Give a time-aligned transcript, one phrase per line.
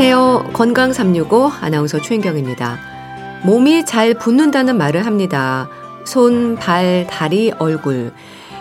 [0.00, 0.52] 안녕하세요.
[0.54, 2.78] 건강 365 아나운서 최인경입니다.
[3.44, 5.68] 몸이 잘 붓는다는 말을 합니다.
[6.06, 8.10] 손, 발, 다리, 얼굴.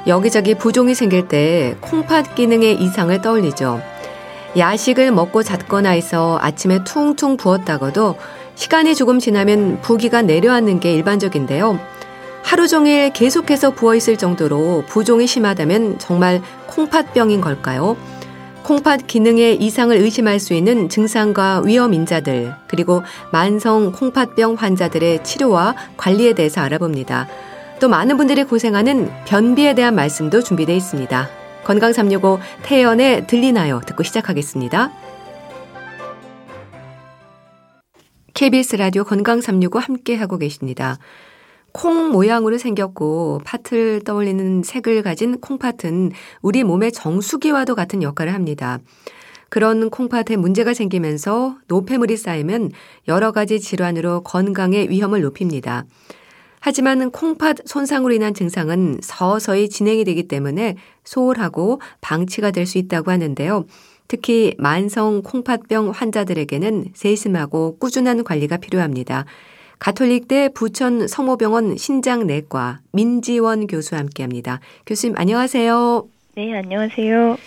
[0.06, 3.82] 여기저기 부종이 생길 때 콩팥 기능의 이상을 떠올리죠.
[4.58, 8.18] 야식을 먹고 잤거나 해서 아침에 퉁퉁 부었다가도
[8.56, 11.80] 시간이 조금 지나면 부기가 내려앉는 게 일반적인데요.
[12.44, 17.96] 하루 종일 계속해서 부어 있을 정도로 부종이 심하다면 정말 콩팥병인 걸까요?
[18.64, 26.34] 콩팥 기능의 이상을 의심할 수 있는 증상과 위험 인자들, 그리고 만성 콩팥병 환자들의 치료와 관리에
[26.34, 27.28] 대해서 알아봅니다.
[27.80, 31.30] 또 많은 분들이 고생하는 변비에 대한 말씀도 준비되어 있습니다.
[31.64, 33.82] 건강 365 태연의 들리나요?
[33.86, 34.92] 듣고 시작하겠습니다.
[38.34, 40.98] KBS 라디오 건강 365 함께 하고 계십니다.
[41.80, 48.80] 콩 모양으로 생겼고 팥을 떠올리는 색을 가진 콩팥은 우리 몸의 정수기와도 같은 역할을 합니다.
[49.48, 52.72] 그런 콩팥에 문제가 생기면서 노폐물이 쌓이면
[53.08, 55.86] 여러 가지 질환으로 건강의 위험을 높입니다.
[56.60, 63.64] 하지만 콩팥 손상으로 인한 증상은 서서히 진행이 되기 때문에 소홀하고 방치가 될 수 있다고 하는데요.
[64.10, 69.24] 특히 만성 콩팥병 환자들에게는 세심하고 꾸준한 관리가 필요합니다.
[69.80, 74.60] 가톨릭대 부천 성모병원 신장내과 민지원 교수와 함께합니다.
[74.86, 76.06] 교수님 안녕하세요.
[76.36, 77.38] 네, 안녕하세요.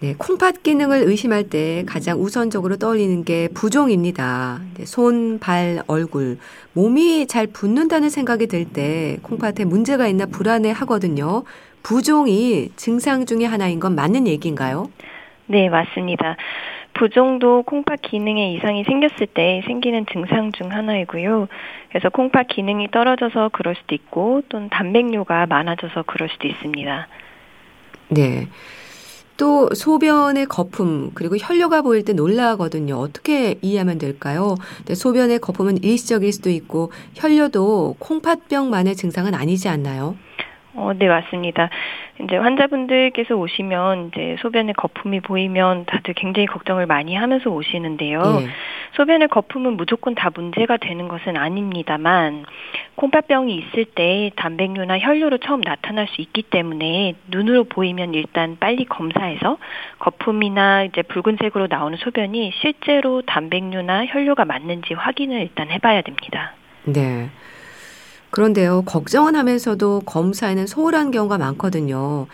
[0.00, 4.60] 네, 콩팥 기능을 의심할 때 가장 우선적으로 떠올리는 게 부종입니다.
[4.84, 6.38] 손, 발, 얼굴,
[6.74, 11.44] 몸이 잘 붓는다는 생각이 들 때 콩팥에 문제가 있나 불안해 하거든요.
[11.82, 14.90] 부종이 증상 중의 하나인 건 맞는 얘기인가요?
[15.46, 16.36] 네, 맞습니다.
[16.94, 21.48] 부종도 콩팥 기능에 이상이 생겼을 때 생기는 증상 중 하나이고요.
[21.90, 27.08] 그래서 콩팥 기능이 떨어져서 그럴 수도 있고 또는 단백뇨가 많아져서 그럴 수도 있습니다.
[28.08, 28.48] 네.
[29.36, 32.94] 또 소변의 거품 그리고 혈뇨가 보일 때 놀라거든요.
[32.94, 34.54] 어떻게 이해하면 될까요?
[34.92, 40.16] 소변의 거품은 일시적일 수도 있고 혈뇨도 콩팥병만의 증상은 아니지 않나요?
[40.76, 41.70] 어, 네, 맞습니다.
[42.20, 48.20] 이제 환자분들께서 오시면 이제 소변에 거품이 보이면 다들 굉장히 걱정을 많이 하면서 오시는데요.
[48.20, 48.46] 네.
[48.94, 52.44] 소변의 거품은 무조건 다 문제가 되는 것은 아닙니다만
[52.96, 59.58] 콩팥병이 있을 때 단백뇨나 혈뇨로 처음 나타날 수 있기 때문에 눈으로 보이면 일단 빨리 검사해서
[59.98, 66.52] 거품이나 이제 붉은색으로 나오는 소변이 실제로 단백뇨나 혈뇨가 맞는지 확인을 일단 해봐야 됩니다.
[66.84, 67.30] 네.
[68.34, 72.26] 그런데요, 걱정은 하면서도 검사에는 소홀한 경우가 많거든요.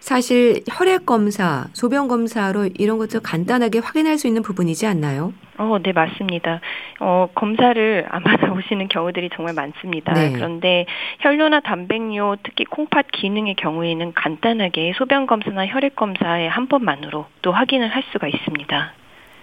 [0.00, 5.34] 사실 혈액 검사, 소변 검사로 이런 것들 간단하게 확인할 수 있는 부분이지 않나요?
[5.58, 6.62] 어, 네, 맞습니다.
[7.00, 10.14] 어, 검사를 안 받아보시는 경우들이 정말 많습니다.
[10.14, 10.32] 네.
[10.32, 10.86] 그런데
[11.20, 17.88] 혈뇨나 단백뇨, 특히 콩팥 기능의 경우에는 간단하게 소변 검사나 혈액 검사의 한 번만으로 또 확인을
[17.88, 18.92] 할 수가 있습니다.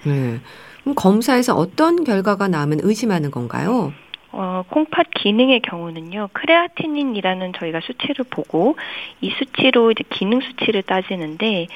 [0.06, 0.40] 네.
[0.82, 3.94] 그럼 검사에서 어떤 결과가 나오면 의심하는 건가요?
[4.32, 8.76] 어, 콩팥 기능의 경우는요, 크레아티닌이라는 저희가 수치를 보고
[9.22, 11.68] 이 수치로 이제 기능 수치를 따지는데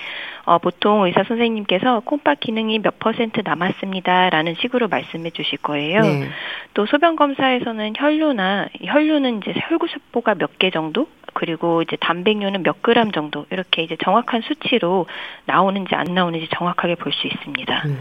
[0.46, 6.02] 어, 보통 의사 선생님께서 콩팥 기능이 몇 퍼센트 남았습니다라는 식으로 말씀해 주실 거예요.
[6.02, 6.30] 네.
[6.74, 13.12] 또 소변 검사에서는 혈류나 혈류는 이제 혈구세포가 몇 개 정도 그리고 이제 단백뇨는 몇 그램
[13.12, 15.08] 정도 이렇게 이제 정확한 수치로
[15.46, 17.84] 나오는지 안 나오는지 정확하게 볼 수 있습니다.
[17.88, 17.98] 음.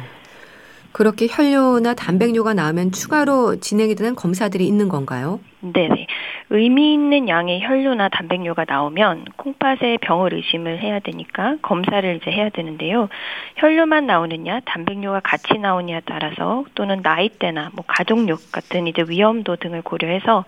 [0.92, 5.40] 그렇게 혈뇨나 단백뇨가 나오면 추가로 진행이 되는 검사들이 있는 건가요?
[5.62, 6.06] 네네.
[6.50, 13.08] 의미 있는 양의 혈뇨나 단백뇨가 나오면 콩팥에 병을 의심을 해야 되니까 검사를 이제 해야 되는데요.
[13.56, 20.44] 혈뇨만 나오느냐, 단백뇨가 같이 나오냐에 따라서 또는 나이대나 뭐 가족력 같은 이제 위험도 등을 고려해서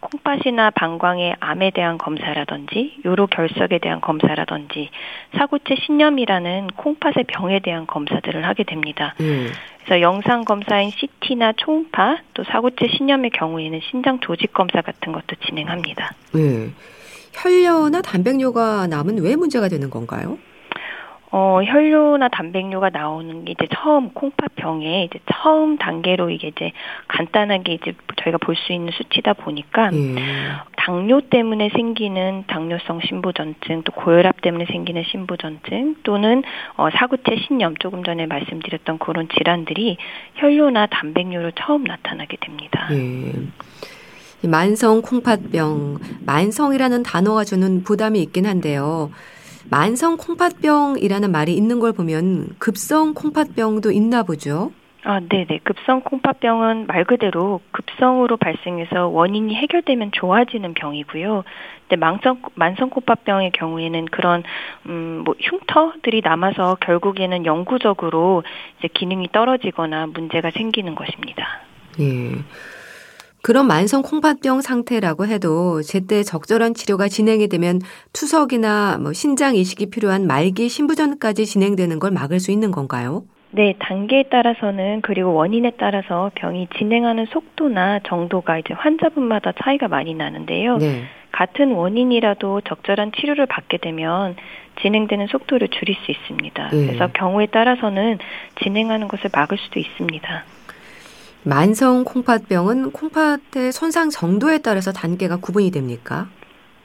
[0.00, 4.90] 콩팥이나 방광의 암에 대한 검사라든지 요로 결석에 대한 검사라든지
[5.36, 9.14] 사구체 신염이라는 콩팥의 병에 대한 검사들을 하게 됩니다.
[9.20, 9.50] 음.
[9.84, 16.14] 그래서 영상 검사인 CT나 초음파 또 사구체 신염의 경우에는 신장 조직 검사 같은 것도 진행합니다.
[16.32, 16.70] 네.
[17.32, 20.38] 혈뇨나 단백뇨가 남은 왜 문제가 되는 건가요?
[21.34, 26.72] 어, 혈뇨나 단백뇨가 나오는 게 이제 처음 콩팥병에 이제 처음 단계로 이게 이제
[27.08, 30.14] 간단하게 이제 저희가 볼 수 있는 수치다 보니까 예.
[30.76, 36.42] 당뇨 때문에 생기는 당뇨성 심부전증 또 고혈압 때문에 생기는 심부전증 또는
[36.76, 39.96] 어, 사구체 신염 조금 전에 말씀드렸던 그런 질환들이
[40.34, 42.88] 혈뇨나 단백뇨로 처음 나타나게 됩니다.
[42.92, 43.32] 예.
[44.48, 49.10] 만성 콩팥병, 만성이라는 단어가 주는 부담이 있긴 한데요.
[49.70, 54.72] 만성 콩팥병이라는 말이 있는 걸 보면 급성 콩팥병도 있나 보죠.
[55.04, 55.60] 아, 네네.
[55.64, 61.42] 급성 콩팥병은 말 그대로 급성으로 발생해서 원인이 해결되면 좋아지는 병이고요.
[61.88, 64.44] 근데 만성, 만성 콩팥병의 경우에는 그런,
[64.86, 68.44] 음, 뭐, 흉터들이 남아서 결국에는 영구적으로
[68.78, 71.62] 이제 기능이 떨어지거나 문제가 생기는 것입니다.
[71.98, 72.38] 예.
[73.42, 77.80] 그런 만성 콩팥병 상태라고 해도 제때 적절한 치료가 진행이 되면
[78.12, 83.24] 투석이나 뭐 신장 이식이 필요한 말기 신부전까지 진행되는 걸 막을 수 있는 건가요?
[83.50, 90.78] 네, 단계에 따라서는 그리고 원인에 따라서 병이 진행하는 속도나 정도가 이제 환자분마다 차이가 많이 나는데요.
[90.78, 91.02] 네.
[91.32, 94.36] 같은 원인이라도 적절한 치료를 받게 되면
[94.80, 96.68] 진행되는 속도를 줄일 수 있습니다.
[96.70, 96.86] 네.
[96.86, 98.18] 그래서 경우에 따라서는
[98.62, 100.44] 진행하는 것을 막을 수도 있습니다.
[101.44, 106.28] 만성 콩팥병은 콩팥의 손상 정도에 따라서 단계가 구분이 됩니까?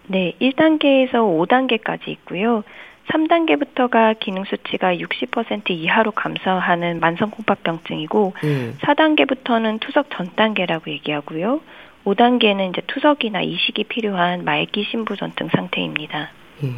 [0.07, 2.63] 네, 1단계에서 5단계까지 있고요.
[3.09, 8.77] 3단계부터가 기능 수치가 60% 이하로 감소하는 만성 콩팥병증이고 음.
[8.81, 11.61] 4단계부터는 투석 전 단계라고 얘기하고요.
[12.05, 16.29] 5단계는 이제 투석이나 이식이 필요한 말기 신부전증 상태입니다.
[16.63, 16.71] 예.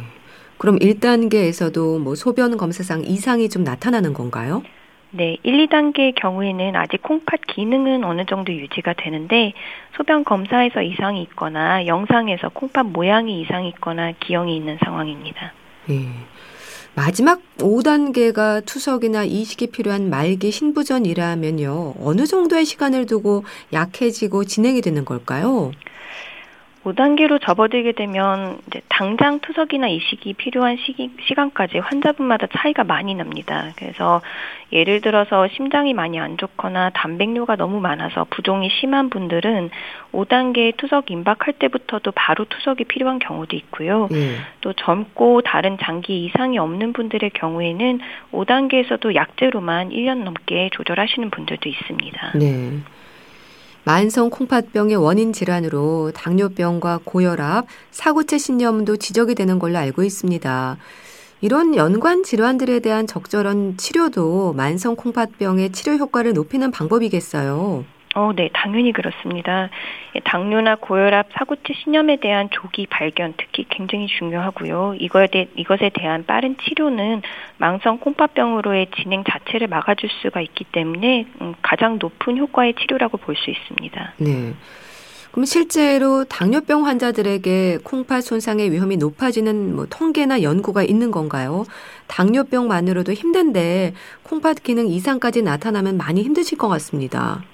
[0.58, 4.62] 그럼 1단계에서도 뭐 소변 검사상 이상이 좀 나타나는 건가요?
[5.12, 9.52] 네, 1, 2단계의 경우에는 아직 콩팥 기능은 어느 정도 유지가 되는데
[9.96, 15.52] 소변 검사에서 이상이 있거나 영상에서 콩팥 모양이 이상이 있거나 기형이 있는 상황입니다.
[15.90, 16.06] 예.
[16.94, 21.94] 마지막 5단계가 투석이나 이식이 필요한 말기 신부전이라면요.
[22.00, 25.72] 어느 정도의 시간을 두고 약해지고 진행이 되는 걸까요?
[26.84, 33.72] 5단계로 접어들게 되면 이제 당장 투석이나 이식이 필요한 시기, 시간까지 환자분마다 차이가 많이 납니다.
[33.76, 34.22] 그래서
[34.72, 39.70] 예를 들어서 심장이 많이 안 좋거나 단백뇨가 너무 많아서 부종이 심한 분들은
[40.12, 44.08] 5단계 투석 임박할 때부터도 바로 투석이 필요한 경우도 있고요.
[44.10, 44.36] 네.
[44.62, 48.00] 또 젊고 다른 장기 이상이 없는 분들의 경우에는
[48.32, 52.32] 5단계에서도 약제로만 1년 넘게 조절하시는 분들도 있습니다.
[52.38, 52.80] 네.
[53.90, 60.76] 만성 콩팥병의 원인 질환으로 당뇨병과 고혈압, 사고체 신염도 지적이 되는 걸로 알고 있습니다.
[61.40, 67.84] 이런 연관 질환들에 대한 적절한 치료도 만성 콩팥병의 치료 효과를 높이는 방법이겠어요.
[68.16, 69.70] 어, 네, 당연히 그렇습니다.
[70.16, 74.96] 예, 당뇨나 고혈압, 사고치 신염에 대한 조기 발견 특히 굉장히 중요하고요.
[74.98, 77.22] 이거에 대, 이것에 대한 빠른 치료는
[77.58, 83.48] 망성 콩팥병으로의 진행 자체를 막아줄 수가 있기 때문에 음, 가장 높은 효과의 치료라고 볼 수
[83.50, 84.14] 있습니다.
[84.18, 84.54] 네.
[85.30, 91.64] 그럼 실제로 당뇨병 환자들에게 콩팥 손상의 위험이 높아지는 뭐 통계나 연구가 있는 건가요?
[92.08, 97.44] 당뇨병만으로도 힘든데 콩팥 기능 이상까지 나타나면 많이 힘드실 것 같습니다.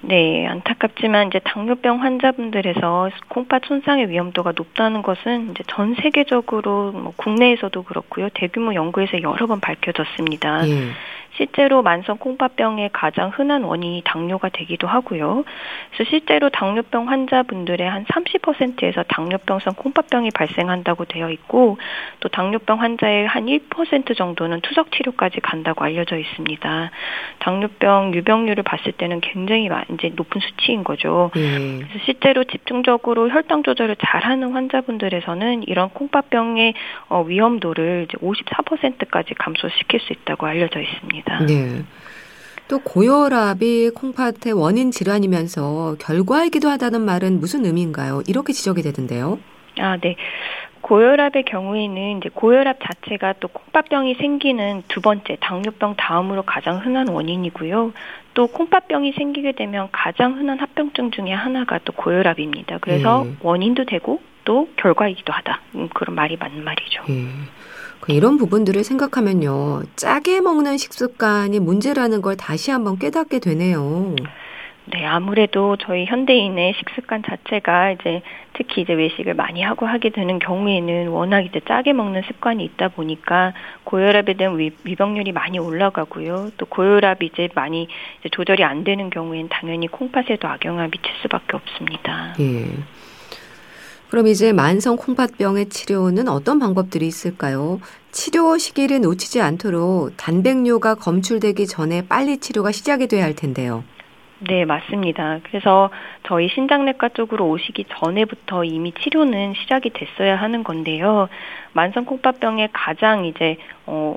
[0.00, 7.82] 네, 안타깝지만 이제 당뇨병 환자분들에서 콩팥 손상의 위험도가 높다는 것은 이제 전 세계적으로 뭐 국내에서도
[7.82, 8.28] 그렇고요.
[8.34, 10.68] 대규모 연구에서 여러 번 밝혀졌습니다.
[10.68, 10.90] 예.
[11.38, 15.44] 실제로 만성 콩팥병의 가장 흔한 원인이 당뇨가 되기도 하고요.
[15.90, 21.78] 그래서 실제로 당뇨병 환자분들의 한 30%에서 당뇨병성 콩팥병이 발생한다고 되어 있고
[22.20, 26.90] 또 당뇨병 환자의 한 1% 정도는 투석 치료까지 간다고 알려져 있습니다.
[27.38, 31.30] 당뇨병 유병률을 봤을 때는 굉장히 이제 높은 수치인 거죠.
[31.36, 31.84] 음.
[31.86, 36.74] 그래서 실제로 집중적으로 혈당 조절을 잘하는 환자분들에서는 이런 콩팥병의
[37.08, 41.27] 어, 위험도를 이제 54%까지 감소시킬 수 있다고 알려져 있습니다.
[41.46, 41.84] 네.
[42.68, 48.22] 또 고혈압이 콩팥의 원인 질환이면서 결과이기도 하다는 말은 무슨 의미인가요?
[48.26, 49.38] 이렇게 지적이 되던데요.
[49.78, 50.16] 아, 네.
[50.82, 57.92] 고혈압의 경우에는 이제 고혈압 자체가 또 콩팥병이 생기는 두 번째 당뇨병 다음으로 가장 흔한 원인이고요.
[58.34, 62.78] 또 콩팥병이 생기게 되면 가장 흔한 합병증 중에 하나가 또 고혈압입니다.
[62.78, 63.32] 그래서 예.
[63.40, 65.60] 원인도 되고 또 결과이기도 하다.
[65.74, 67.02] 음, 그런 말이 맞는 말이죠.
[67.10, 67.26] 예.
[68.08, 69.82] 그 이런 부분들을 생각하면요.
[69.94, 74.16] 짜게 먹는 식습관이 문제라는 걸 다시 한번 깨닫게 되네요.
[74.90, 78.22] 네, 아무래도 저희 현대인의 식습관 자체가 이제
[78.54, 83.52] 특히 이제 외식을 많이 하고 하게 되는 경우에는 워낙 이제 짜게 먹는 습관이 있다 보니까
[83.84, 86.52] 고혈압에 대한 위, 위병률이 많이 올라가고요.
[86.56, 87.88] 또 고혈압이 이제 많이
[88.20, 92.34] 이제 조절이 안 되는 경우에는 당연히 콩팥에도 악영향을 미칠 수밖에 없습니다.
[92.40, 92.70] 예.
[94.10, 97.78] 그럼 이제 만성 콩팥병의 치료는 어떤 방법들이 있을까요?
[98.10, 103.84] 치료 시기를 놓치지 않도록 단백뇨가 검출되기 전에 빨리 치료가 시작이 돼야 할 텐데요.
[104.40, 105.40] 네, 맞습니다.
[105.42, 105.90] 그래서
[106.26, 111.28] 저희 신장내과 쪽으로 오시기 전에부터 이미 치료는 시작이 됐어야 하는 건데요.
[111.72, 114.16] 만성 콩팥병의 가장 이제 어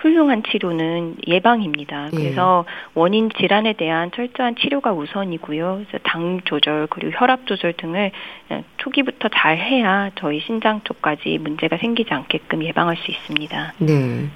[0.00, 2.06] 훌륭한 치료는 예방입니다.
[2.12, 2.16] 예.
[2.16, 2.72] 그래서 예.
[2.94, 5.82] 원인 질환에 대한 철저한 치료가 우선이고요.
[6.04, 8.12] 당 조절 그리고 혈압 조절 등을
[8.78, 13.74] 초기부터 잘 해야 저희 신장 쪽까지 문제가 생기지 않게끔 예방할 수 있습니다.
[13.78, 14.28] 네.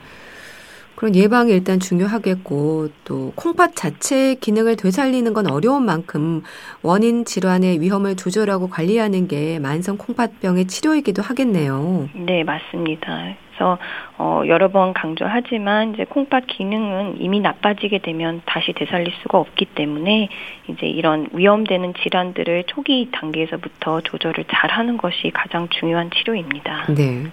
[0.94, 6.42] 그런 예방이 일단 중요하겠고 또 콩팥 자체의 기능을 되살리는 건 어려운 만큼
[6.82, 12.08] 원인 질환의 위험을 조절하고 관리하는 게 만성 콩팥병의 치료이기도 하겠네요.
[12.14, 13.34] 네, 맞습니다.
[13.62, 13.78] 그래서
[14.18, 20.28] 어, 여러 번 강조하지만 이제 콩팥 기능은 이미 나빠지게 되면 다시 되살릴 수가 없기 때문에
[20.68, 26.86] 이제 이런 위험되는 질환들을 초기 단계에서부터 조절을 잘 하는 것이 가장 중요한 치료입니다.
[26.88, 27.26] 네.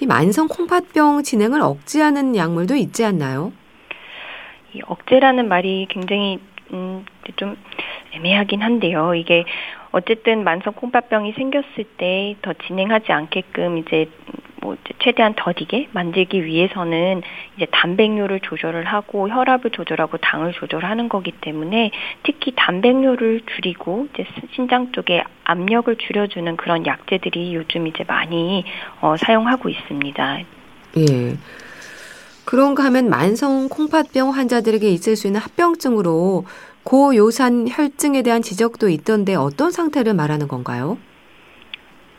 [0.00, 3.52] 이 만성 콩팥병 진행을 억제하는 약물도 있지 않나요?
[4.74, 6.38] 이 억제라는 말이 굉장히
[6.72, 7.04] 음,
[7.36, 7.56] 좀
[8.12, 9.14] 애매하긴 한데요.
[9.14, 9.44] 이게
[9.90, 14.08] 어쨌든 만성 콩팥병이 생겼을 때 더 진행하지 않게끔 이제
[14.60, 17.22] 뭐 최대한 더디게 만들기 위해서는
[17.56, 21.90] 이제 단백뇨를 조절을 하고 혈압을 조절하고 당을 조절하는 거기 때문에
[22.22, 28.64] 특히 단백뇨를 줄이고 이제 신장 쪽에 압력을 줄여주는 그런 약제들이 요즘 이제 많이
[29.00, 30.38] 어, 사용하고 있습니다.
[30.98, 31.36] 예.
[32.44, 36.46] 그런가 하면 만성 콩팥병 환자들에게 있을 수 있는 합병증으로
[36.82, 40.96] 고요산 혈증에 대한 지적도 있던데 어떤 상태를 말하는 건가요?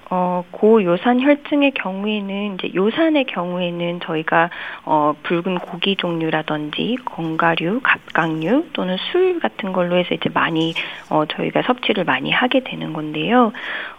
[0.10, 4.50] 어, 고요산 혈증의 경우에는 이제 요산의 경우에는 저희가
[4.86, 10.74] 어, 붉은 고기 종류라든지 건가류, 갑각류 또는 술 같은 걸로 해서 이제 많이
[11.10, 13.52] 어, 저희가 섭취를 많이 하게 되는 건데요.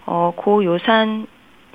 [0.07, 1.27] 어, 고요산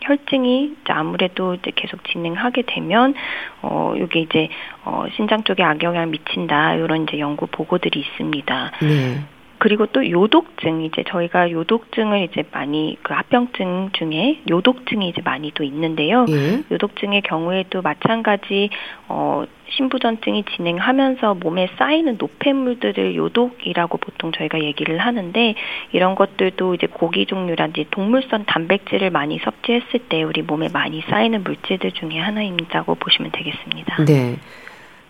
[0.01, 3.13] 혈증이 이제 아무래도 이제 계속 진행하게 되면
[3.61, 4.49] 어 이게 이제
[4.83, 8.71] 어 신장 쪽에 악영향을 미친다 이런 이제 연구 보고들이 있습니다.
[8.81, 9.21] 네.
[9.57, 15.63] 그리고 또 요독증 이제 저희가 요독증을 이제 많이 그 합병증 중에 요독증이 이제 많이 또
[15.63, 16.25] 있는데요.
[16.29, 16.63] 예.
[16.71, 18.69] 요독증의 경우에도 마찬가지
[19.07, 25.55] 어 신부전증이 진행하면서 몸에 쌓이는 노폐물들을 요독이라고 보통 저희가 얘기를 하는데
[25.91, 31.91] 이런 것들도 이제 고기 종류라든지 동물성 단백질을 많이 섭취했을 때 우리 몸에 많이 쌓이는 물질들
[31.93, 34.05] 중에 하나입니다고 보시면 되겠습니다.
[34.05, 34.37] 네.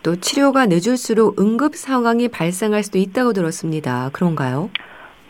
[0.06, 4.10] 또 치료가 늦을수록 응급 상황이 발생할 수도 있다고 들었습니다.
[4.12, 4.70] 그런가요?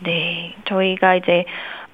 [0.03, 0.53] 네.
[0.65, 1.45] 저희가 이제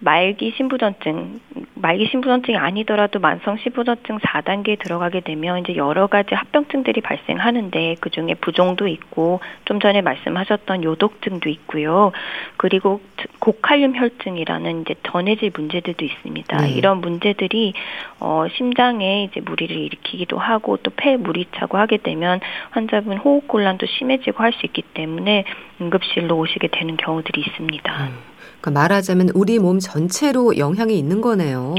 [0.04, 1.40] 말기 신부전증,
[1.76, 8.34] 말기 신부전증이 아니더라도 만성 신부전증 4단계에 들어가게 되면 이제 여러 가지 합병증들이 발생하는데 그 중에
[8.36, 12.12] 부종도 있고 좀 전에 말씀하셨던 요독증도 있고요.
[12.58, 13.02] 그리고
[13.40, 16.58] 고칼륨 혈증이라는 이제 전해질 문제들도 있습니다.
[16.58, 16.72] 네.
[16.72, 17.74] 이런 문제들이
[18.20, 22.40] 어 심장에 이제 무리를 일으키기도 하고 또 폐에 물이 차고 하게 되면
[22.72, 25.46] 환자분 호흡 곤란도 심해지고 할 수 있기 때문에
[25.82, 28.04] 응급실로 오시게 되는 경우들이 있습니다.
[28.04, 28.33] 음.
[28.64, 31.76] 그러니까 말하자면 우리 몸 전체로 영향이 있는 거네요.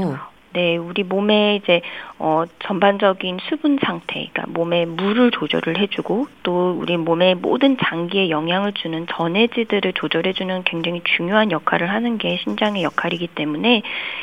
[0.53, 1.81] 네, 우리 몸에 이제
[2.17, 8.71] 어 전반적인 수분 상태, 그러니까 몸에 물을 조절을 해주고 또 우리 몸의 모든 장기에 영향을
[8.71, 13.81] 주는 전해질들을 조절해주는 굉장히 중요한 역할을 하는 게 심장의 역할이기 때문에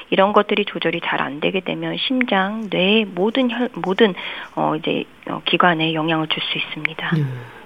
[0.09, 4.14] 이런 것들이 조절이 잘 안 되게 되면 심장, 뇌 모든 혈 모든
[4.54, 7.11] 어 이제 어, 기관에 영향을 줄 수 있습니다.
[7.16, 7.62] 음.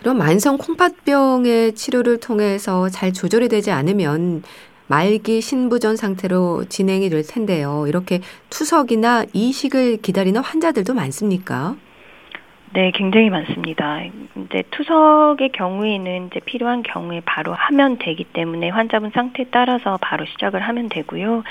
[0.00, 4.42] 이런 만성 콩팥병의 치료를 통해서 잘 조절이 되지 않으면
[4.86, 7.86] 말기 신부전 상태로 진행이 될 텐데요.
[7.88, 11.76] 이렇게 투석이나 이식을 기다리는 환자들도 많습니까?
[12.72, 14.02] 네, 굉장히 많습니다.
[14.02, 20.60] 이제 투석의 경우에는 이제 필요한 경우에 바로 하면 되기 때문에 환자분 상태에 따라서 바로 시작을
[20.60, 21.42] 하면 되고요.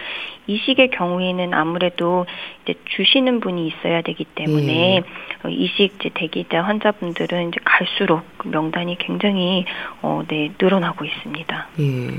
[0.48, 2.26] 이식의 경우에는 아무래도
[2.64, 5.04] 이제 주시는 분이 있어야 되기 때문에
[5.46, 5.52] 예.
[5.52, 9.66] 이식 이제 대기자 환자분들은 이제 갈수록 명단이 굉장히
[10.02, 11.68] 어, 네, 늘어나고 있습니다.
[11.80, 12.10] 예.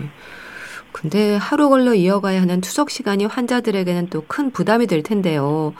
[0.92, 5.74] 근데 하루 걸러 이어가야 하는 투석 시간이 환자들에게는 또 큰 부담이 될 텐데요.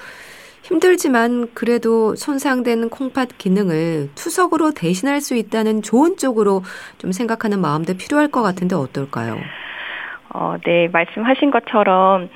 [0.66, 6.62] 힘들지만 그래도 손상된 콩팥 기능을 투석으로 대신할 수 있다는 좋은 쪽으로
[6.98, 9.36] 좀 생각하는 마음도 필요할 것 같은데 어떨까요?
[10.34, 12.28] 어, 네, 말씀하신 것처럼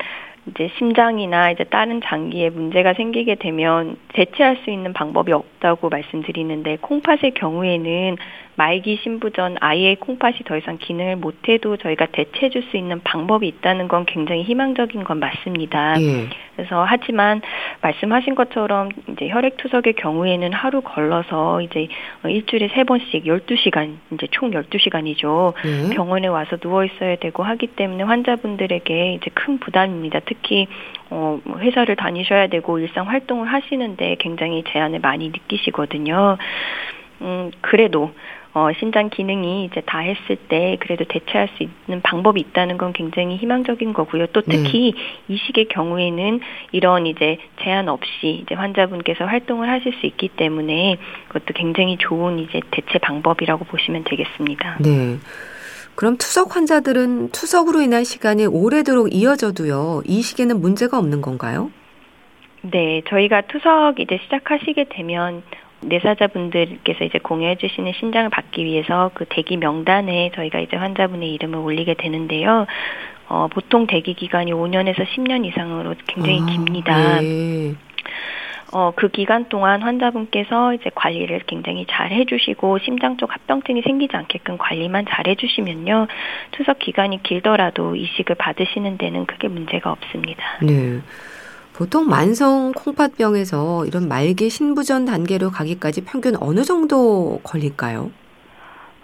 [0.47, 6.79] 이제 심장이나 이제 다른 장기에 문제가 생기게 되면 대체할 수 있는 방법이 없 다고 말씀드리는데
[6.81, 8.17] 콩팥의 경우에는
[8.55, 13.47] 말기 신부 전 아이의 콩팥이 더 이상 기능을 못해도 저희가 대체해 줄 수 있는 방법이
[13.47, 15.99] 있다는 건 굉장히 희망적인 건 맞습니다.
[15.99, 16.27] 예.
[16.55, 17.41] 그래서 하지만
[17.81, 21.87] 말씀하신 것처럼 이제 혈액 투석의 경우에는 하루 걸러서 이제
[22.23, 25.53] 일주일에 세 번씩 12시간 이제 총 12시간이죠.
[25.65, 25.95] 예.
[25.95, 30.19] 병원에 와서 누워 있어야 되고 하기 때문에 환자분들에게 이제 큰 부담입니다.
[30.25, 30.67] 특히
[31.11, 36.37] 어뭐 회사를 다니셔야 되고 일상 활동을 하시는데 굉장히 제한을 많이 느끼시거든요.
[37.21, 38.11] 음 그래도
[38.53, 43.37] 어, 신장 기능이 이제 다 했을 때 그래도 대체할 수 있는 방법이 있다는 건 굉장히
[43.37, 44.27] 희망적인 거고요.
[44.27, 45.01] 또 특히 네.
[45.29, 46.41] 이 시기의 경우에는
[46.73, 50.97] 이런 이제 제한 없이 이제 환자분께서 활동을 하실 수 있기 때문에
[51.29, 54.79] 그것도 굉장히 좋은 이제 대체 방법이라고 보시면 되겠습니다.
[54.81, 55.17] 네.
[55.95, 60.03] 그럼 투석 환자들은 투석으로 인한 시간이 오래도록 이어져도요.
[60.05, 61.71] 이 시기에는 문제가 없는 건가요?
[62.61, 65.43] 네, 저희가 투석 이제 시작하시게 되면
[65.81, 71.95] 내사자분들께서 이제 공유해 주시는 신장을 받기 위해서 그 대기 명단에 저희가 이제 환자분의 이름을 올리게
[71.95, 72.67] 되는데요.
[73.27, 77.21] 어, 보통 대기 기간이 5년에서 10년 이상으로 굉장히 아, 깁니다.
[77.21, 77.75] 네.
[78.71, 84.57] 어, 그 기간 동안 환자분께서 이제 관리를 굉장히 잘 해주시고 심장 쪽 합병증이 생기지 않게끔
[84.57, 86.07] 관리만 잘 해주시면요.
[86.51, 90.43] 투석 기간이 길더라도 이식을 받으시는 데는 크게 문제가 없습니다.
[90.61, 90.99] 네.
[91.73, 98.11] 보통 만성 콩팥병에서 이런 말기 신부전 단계로 가기까지 평균 어느 정도 걸릴까요?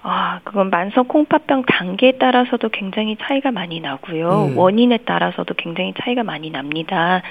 [0.03, 4.51] 아, 그건 만성 콩팥병 단계에 따라서도 굉장히 차이가 많이 나고요.
[4.51, 4.57] 음.
[4.57, 7.21] 원인에 따라서도 굉장히 차이가 많이 납니다.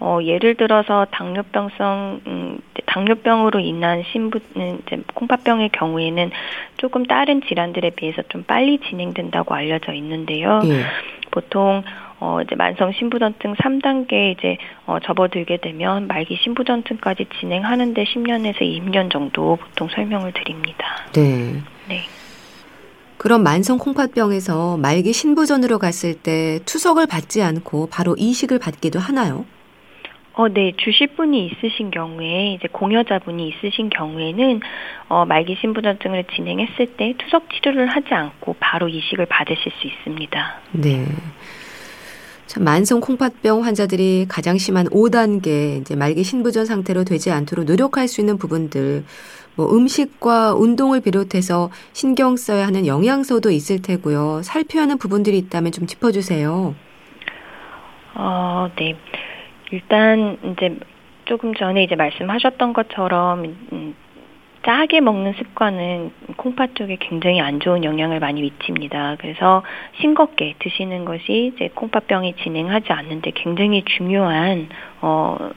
[0.00, 6.30] 어, 예를 들어서 당뇨병성 음, 당뇨병으로 인한 신부 음, 이제 콩팥병의 경우에는
[6.76, 10.60] 조금 다른 질환들에 비해서 좀 빨리 진행된다고 알려져 있는데요.
[10.64, 10.84] 예.
[11.30, 11.82] 보통
[12.18, 14.56] 어 이제 만성 신부전증 3단계 이제
[14.86, 20.96] 어 접어들게 되면 말기 신부전증까지 진행하는데 10년에서 20년 정도 보통 설명을 드립니다.
[21.12, 21.60] 네.
[21.88, 22.02] 네.
[23.18, 29.46] 그럼 만성 콩팥병에서 말기 신부전으로 갔을 때 투석을 받지 않고 바로 이식을 받기도 하나요?
[30.34, 30.72] 어, 네.
[30.76, 34.60] 주실 분이 있으신 경우에, 이제 공여자분이 있으신 경우에는,
[35.08, 40.60] 어, 말기 신부전증을 진행했을 때 투석 치료를 하지 않고 바로 이식을 받으실 수 있습니다.
[40.72, 41.06] 네.
[42.46, 48.20] 참 만성 콩팥병 환자들이 가장 심한 5단계 이제 말기 신부전 상태로 되지 않도록 노력할 수
[48.20, 49.04] 있는 부분들
[49.56, 54.42] 뭐 음식과 운동을 비롯해서 신경 써야 하는 영양소도 있을 테고요.
[54.42, 56.74] 살펴야 하는 부분들이 있다면 좀 짚어 주세요.
[58.14, 58.96] 어, 네.
[59.72, 60.78] 일단 이제
[61.24, 63.94] 조금 전에 이제 말씀하셨던 것처럼 음,
[64.64, 69.16] 짜게 먹는 습관은 콩팥 쪽에 굉장히 안 좋은 영향을 많이 미칩니다.
[69.20, 69.62] 그래서
[70.00, 74.68] 싱겁게 드시는 것이 이제 콩팥병이 진행하지 않는데 굉장히 중요한
[75.02, 75.50] 어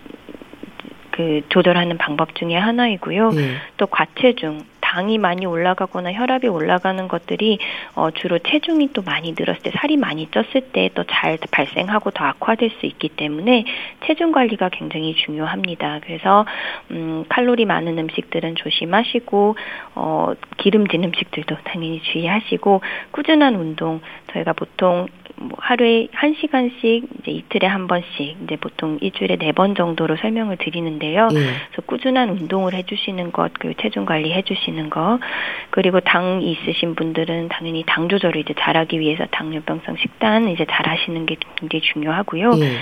[1.20, 3.32] 그 조절하는 방법 중에 하나이고요.
[3.32, 3.56] 네.
[3.76, 7.60] 또 과체중, 당이 많이 올라가거나 혈압이 올라가는 것들이
[7.94, 12.24] 어 주로 체중이 또 많이 늘었을 때 살이 많이 쪘을 때 또 잘 발생하고 더
[12.24, 13.66] 악화될 수 있기 때문에
[14.08, 16.00] 체중 관리가 굉장히 중요합니다.
[16.06, 16.46] 그래서
[16.92, 19.56] 음 칼로리 많은 음식들은 조심하시고
[19.96, 24.00] 어 기름진 음식들도 당연히 주의하시고 꾸준한 운동
[24.32, 25.08] 저희가 보통
[25.42, 30.58] 뭐 하루에 한 시간씩 이제 이틀에 한 번씩 이제 보통 일주일에 네 번 정도로 설명을
[30.58, 31.28] 드리는데요.
[31.32, 31.36] 예.
[31.36, 35.20] 그래서 꾸준한 운동을 해주시는 것, 그리고 체중 관리 해주시는 것,
[35.72, 41.36] 그리고 당 있으신 분들은 당연히 당 조절을 이제 잘하기 위해서 당뇨병성 식단 이제 잘하시는 게
[41.58, 42.52] 굉장히 중요하고요.
[42.60, 42.78] 예.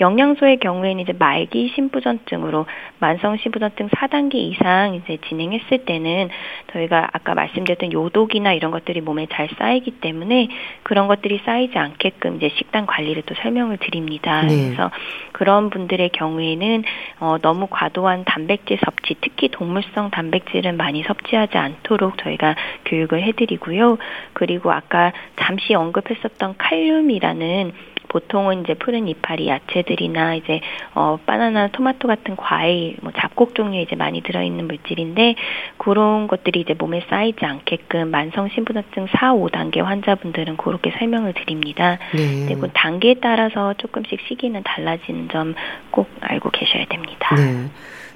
[0.00, 2.66] 영양소의 경우에는 이제 말기 신부전증으로
[2.98, 6.30] 만성 신부전증 4단계 이상 이제 진행했을 때는
[6.72, 10.48] 저희가 아까 말씀드렸던 요독이나 이런 것들이 몸에 잘 쌓이기 때문에
[10.82, 14.42] 그런 것들이 쌓이지 않게끔 이제 식단 관리를 또 설명을 드립니다.
[14.42, 14.70] 네.
[14.70, 14.90] 그래서
[15.32, 16.84] 그런 분들의 경우에는
[17.20, 23.98] 어 너무 과도한 단백질 섭취, 특히 동물성 단백질은 많이 섭취하지 않도록 저희가 교육을 해드리고요.
[24.32, 27.72] 그리고 아까 잠시 언급했었던 칼륨이라는
[28.10, 30.60] 보통은 이제 푸른 이파리 야채들이나 이제
[30.94, 35.36] 어 바나나, 토마토 같은 과일, 뭐 잡곡 종류에 이제 많이 들어 있는 물질인데
[35.78, 41.98] 그런 것들이 이제 몸에 쌓이지 않게끔 만성 신부전증 4, 5단계 환자분들은 그렇게 설명을 드립니다.
[42.12, 42.46] 네.
[42.46, 45.54] 그리고 단계에 따라서 조금씩 시기는 달라지는 점
[45.90, 47.34] 꼭 알고 계셔야 됩니다.
[47.36, 47.68] 네.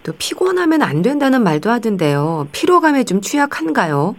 [0.02, 2.48] 또 피곤하면 안 된다는 말도 하던데요.
[2.52, 4.16] 피로감에 좀 취약한가요?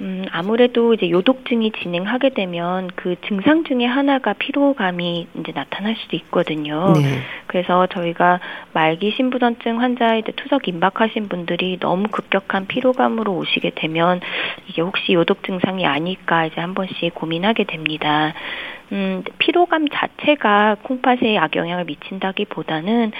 [0.00, 6.94] 음, 아무래도 이제 요독증이 진행하게 되면 그 증상 중에 하나가 피로감이 이제 나타날 수도 있거든요.
[6.94, 7.20] 네.
[7.46, 8.40] 그래서 저희가
[8.72, 14.20] 말기 신부전증 환자에 투석 임박하신 분들이 너무 급격한 피로감으로 오시게 되면
[14.68, 18.32] 이게 혹시 요독 증상이 아닐까 이제 한 번씩 고민하게 됩니다.
[18.92, 23.12] 음, 피로감 자체가 콩팥에 악영향을 미친다기보다는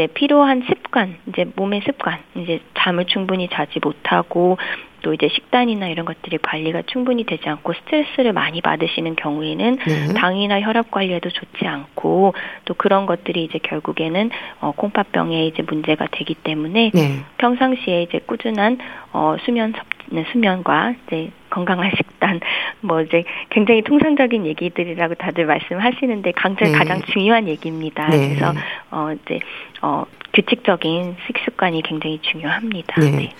[0.00, 4.56] 이제 필요한 습관, 이제 몸의 습관, 이제 잠을 충분히 자지 못하고
[5.02, 10.14] 또 이제 식단이나 이런 것들이 관리가 충분히 되지 않고 스트레스를 많이 받으시는 경우에는 네.
[10.14, 12.34] 당이나 혈압 관리에도 좋지 않고
[12.64, 17.24] 또 그런 것들이 이제 결국에는 어 콩팥병에 이제 문제가 되기 때문에 네.
[17.38, 18.78] 평상시에 이제 꾸준한
[19.12, 22.40] 어 수면 섭 네, 수면과 이제 건강한 식단
[22.80, 26.72] 뭐 이제 굉장히 통상적인 얘기들이라고 다들 말씀하시는데 강제 네.
[26.72, 28.08] 가장 중요한 얘기입니다.
[28.08, 28.28] 네.
[28.28, 28.54] 그래서
[28.90, 29.40] 어 이제
[29.82, 33.00] 어 규칙적인 식습관이 굉장히 중요합니다.
[33.00, 33.10] 네.
[33.10, 33.32] 네.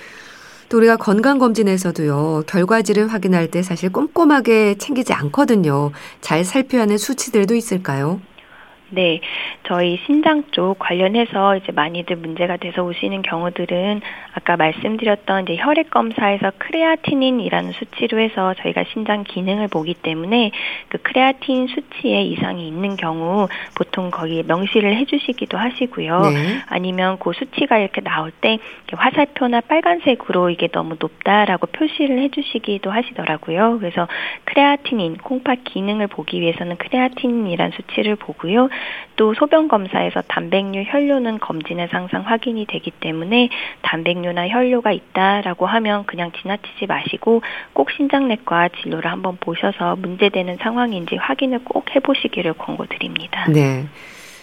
[0.69, 5.91] 또 우리가 건강검진에서도요, 결과지를 확인할 때 사실 꼼꼼하게 챙기지 않거든요.
[6.21, 8.21] 잘 살펴야 하는 수치들도 있을까요?
[8.91, 9.21] 네,
[9.65, 14.01] 저희 신장 쪽 관련해서 이제 많이들 문제가 돼서 오시는 경우들은
[14.35, 20.51] 아까 말씀드렸던 이제 혈액 검사에서 크레아티닌이라는 수치로 해서 저희가 신장 기능을 보기 때문에
[20.89, 26.21] 그 크레아틴 수치에 이상이 있는 경우 보통 거기에 명시를 해주시기도 하시고요.
[26.31, 26.63] 네.
[26.67, 28.59] 아니면 그 수치가 이렇게 나올 때
[28.93, 33.79] 화살표나 빨간색으로 이게 너무 높다라고 표시를 해주시기도 하시더라고요.
[33.79, 34.09] 그래서
[34.45, 38.69] 크레아티닌 콩팥 기능을 보기 위해서는 크레아틴이란 수치를 보고요.
[39.17, 43.49] 또 소변 검사에서 단백뇨, 혈뇨는 검진에서 항상 확인이 되기 때문에
[43.83, 51.65] 단백뇨나 혈뇨가 있다라고 하면 그냥 지나치지 마시고 꼭 신장내과 진료를 한번 보셔서 문제되는 상황인지 확인을
[51.65, 53.47] 꼭 해보시기를 권고드립니다.
[53.51, 53.87] 네.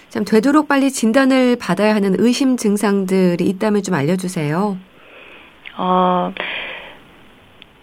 [0.10, 4.78] 참 되도록 빨리 진단을 받아야 하는 의심 증상들이 있다면 좀 알려주세요.
[5.78, 6.34] 어,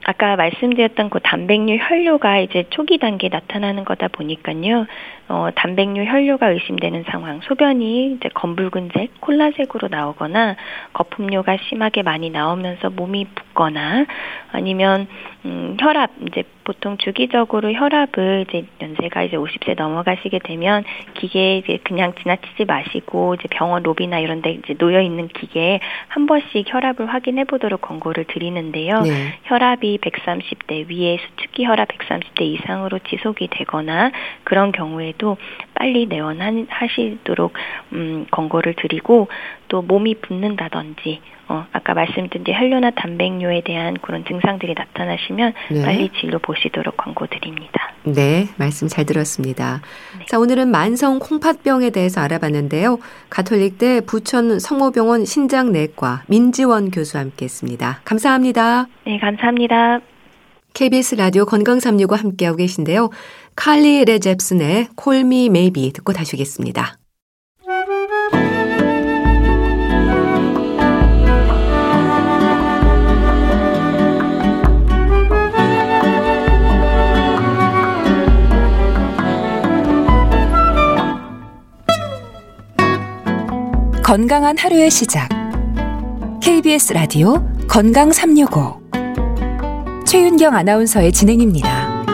[0.05, 4.87] 아까 말씀드렸던 그 단백뇨 혈뇨가 이제 초기 단계에 나타나는 거다 보니까요.
[5.29, 10.57] 어, 단백뇨 혈뇨가 의심되는 상황, 소변이 이제 검붉은색, 콜라색으로 나오거나
[10.93, 14.05] 거품료가 심하게 많이 나오면서 몸이 붓거나
[14.53, 15.09] 아니면
[15.45, 22.15] 음, 혈압 이제 보통 주기적으로 혈압을 이제 연세가 이제 50세 넘어가시게 되면 기계에 이제 그냥
[22.21, 27.45] 지나치지 마시고 이제 병원 로비나 이런 데 이제 놓여 있는 기계에 한 번씩 혈압을 확인해
[27.45, 29.01] 보도록 권고를 드리는데요.
[29.03, 29.35] 네.
[29.45, 34.11] 혈압이 130대 위에 수축기 혈압 130대 이상으로 지속이 되거나
[34.45, 35.37] 그런 경우에 경우에도
[35.75, 37.53] 빨리 내원하시도록
[37.93, 39.29] 음, 권고를 드리고
[39.69, 45.83] 또 몸이 붓는다든지 어, 아까 말씀드린 혈뇨나 단백뇨에 대한 그런 증상들이 나타나시면 네.
[45.83, 47.93] 빨리 진료 보시도록 권고드립니다.
[48.05, 49.83] 네, 말씀 잘 들었습니다.
[50.19, 50.25] 네.
[50.27, 52.99] 자, 오늘은 만성 콩팥병에 대해서 알아봤는데요.
[53.29, 58.01] 가톨릭대 부천 성모병원 신장내과 민지원 교수와 함께했습니다.
[58.05, 58.87] 감사합니다.
[59.07, 60.01] 네, 감사합니다.
[60.73, 63.11] KBS 라디오 건강365 함께하고 계신데요.
[63.55, 66.97] 칼리 레잽슨의 콜미 메이비 듣고 다시 오겠습니다.
[84.15, 85.29] 건강한 하루의 시작.
[86.41, 88.81] KBS 라디오 건강 365.
[90.07, 92.05] 최윤경 아나운서의 진행입니다.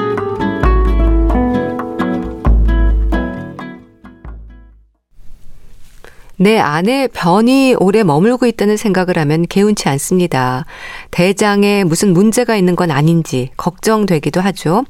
[6.38, 10.64] 내 안에 변이 오래 머물고 있다는 생각을 하면 개운치 않습니다.
[11.10, 14.84] 대장에 무슨 문제가 있는 건 아닌지 걱정되기도 하죠.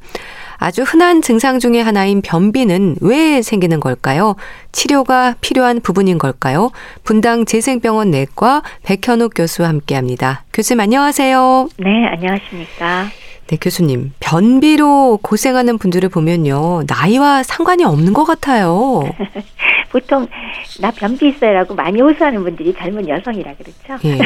[0.63, 4.35] 아주 흔한 증상 중의 하나인 변비는 왜 생기는 걸까요?
[4.71, 6.69] 치료가 필요한 부분인 걸까요?
[7.03, 10.43] 분당 재생병원 내과 백현욱 교수와 함께 합니다.
[10.53, 11.69] 교수님 안녕하세요.
[11.77, 13.07] 네, 안녕하십니까.
[13.51, 14.13] 네, 교수님.
[14.21, 16.83] 변비로 고생하는 분들을 보면요.
[16.87, 19.03] 나이와 상관이 없는 것 같아요.
[19.91, 20.25] 보통
[20.79, 24.07] 나 변비 있어요라고 많이 호소하는 분들이 젊은 여성이라 그렇죠.
[24.07, 24.17] 예.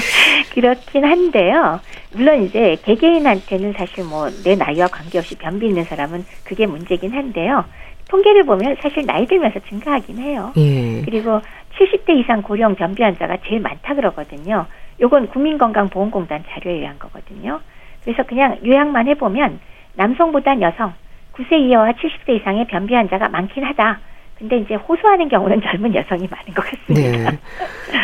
[0.54, 1.80] 그렇긴 한데요.
[2.14, 7.66] 물론 이제 개개인한테는 사실 뭐 내 나이와 관계없이 변비 있는 사람은 그게 문제긴 한데요.
[8.08, 10.50] 통계를 보면 사실 나이 들면서 증가하긴 해요.
[10.56, 11.02] 예.
[11.04, 11.42] 그리고
[11.78, 14.64] 70대 이상 고령 변비 환자가 제일 많다 그러거든요.
[15.02, 17.60] 요건 국민건강보험공단 자료에 의한 거거든요.
[18.04, 19.60] 그래서 그냥 요약만 해보면
[19.94, 20.92] 남성보단 여성
[21.34, 24.00] 9세 이하와 70세 이상의 변비 환자가 많긴 하다.
[24.38, 27.30] 근데 이제 호소하는 경우는 젊은 여성이 많은 것 같습니다.
[27.30, 27.38] 네.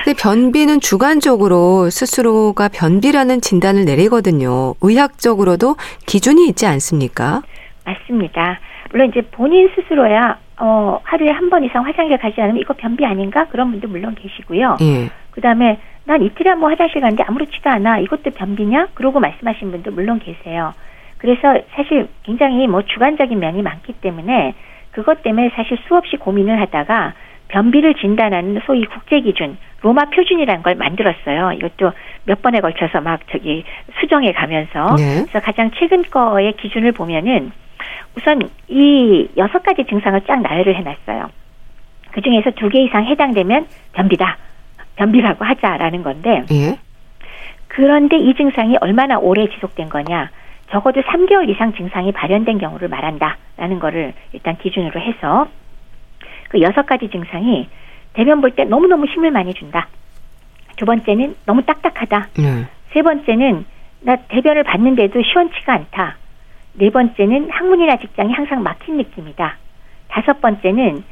[0.04, 4.74] 근데 변비는 주관적으로 스스로가 변비라는 진단을 내리거든요.
[4.80, 7.42] 의학적으로도 기준이 있지 않습니까?
[7.84, 8.60] 맞습니다.
[8.92, 13.46] 물론 이제 본인 스스로야 어, 하루에 한 번 이상 화장실 가지 않으면 이거 변비 아닌가?
[13.48, 14.76] 그런 분도 물론 계시고요.
[14.80, 15.08] 예.
[15.30, 15.78] 그 다음에
[16.08, 17.98] 난 이틀에 한 번 화장실 가는데 아무렇지도 않아.
[17.98, 18.88] 이것도 변비냐?
[18.94, 20.72] 그러고 말씀하신 분도 물론 계세요.
[21.18, 24.54] 그래서 사실 굉장히 뭐 주관적인 면이 많기 때문에
[24.92, 27.12] 그것 때문에 사실 수없이 고민을 하다가
[27.48, 31.52] 변비를 진단하는 소위 국제 기준 로마 표준이라는 걸 만들었어요.
[31.52, 31.92] 이것도
[32.24, 33.64] 몇 번에 걸쳐서 막 저기
[34.00, 35.24] 수정해 가면서 네.
[35.28, 37.52] 그래서 가장 최근 거의 기준을 보면은
[38.16, 41.28] 우선 이 여섯 가지 증상을 쫙 나열을 해놨어요.
[42.12, 44.38] 그 중에서 두 개 이상 해당되면 변비다.
[45.02, 46.44] 변비라고 하자라는 건데.
[46.50, 46.78] 예?
[47.68, 50.30] 그런데 이 증상이 얼마나 오래 지속된 거냐.
[50.70, 55.48] 적어도 3개월 이상 증상이 발현된 경우를 말한다라는 거를 일단 기준으로 해서
[56.50, 57.68] 그 여섯 가지 증상이
[58.12, 59.88] 대변 볼 때 너무너무 힘을 많이 준다.
[60.76, 62.28] 두 번째는 너무 딱딱하다.
[62.38, 62.66] 네.
[62.92, 63.64] 세 번째는
[64.00, 66.16] 나 대변을 봤는데도 시원치가 않다.
[66.74, 69.56] 네 번째는 학문이나 직장이 항상 막힌 느낌이다.
[70.08, 71.02] 다섯 번째는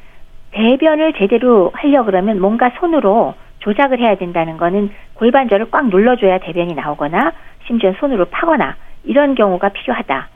[0.52, 3.34] 대변을 제대로 하려 그러면 뭔가 손으로
[3.66, 7.32] 조작을 해야 된다는 거는 골반절을 꽉 눌러줘야 대변이 나오거나
[7.66, 10.28] 심지어 손으로 파거나 이런 경우가 필요하다.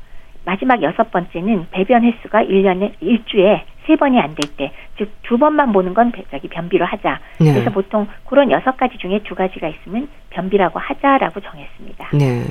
[0.44, 5.72] 마지막 여섯 번째는 배변 횟수가 1년에 일주에 세 번이 안 될 때, 즉 두 번만
[5.72, 7.20] 보는 건 저기 변비로 하자.
[7.38, 7.52] 네.
[7.52, 12.08] 그래서 보통 그런 여섯 가지 중에 두 가지가 있으면 변비라고 하자라고 정했습니다.
[12.14, 12.42] 네.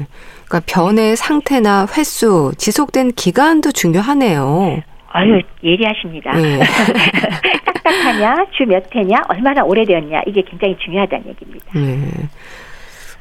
[0.47, 4.81] 그러니까 변의 상태나 횟수, 지속된 기간도 중요하네요.
[5.11, 6.31] 아유 예리하십니다.
[6.37, 6.59] 네.
[6.59, 11.65] 딱 딱하냐, 주 몇 회냐, 얼마나 오래되었냐 이게 굉장히 중요하다는 얘기입니다.
[11.73, 12.29] 네.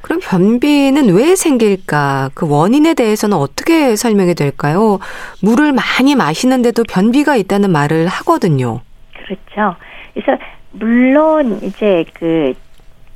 [0.01, 2.31] 그럼 변비는 왜 생길까?
[2.35, 4.99] 그 원인에 대해서는 어떻게 설명이 될까요?
[5.43, 8.81] 물을 많이 마시는데도 변비가 있다는 말을 하거든요.
[9.13, 9.77] 그렇죠.
[10.15, 12.55] 그래서 물론 이제 그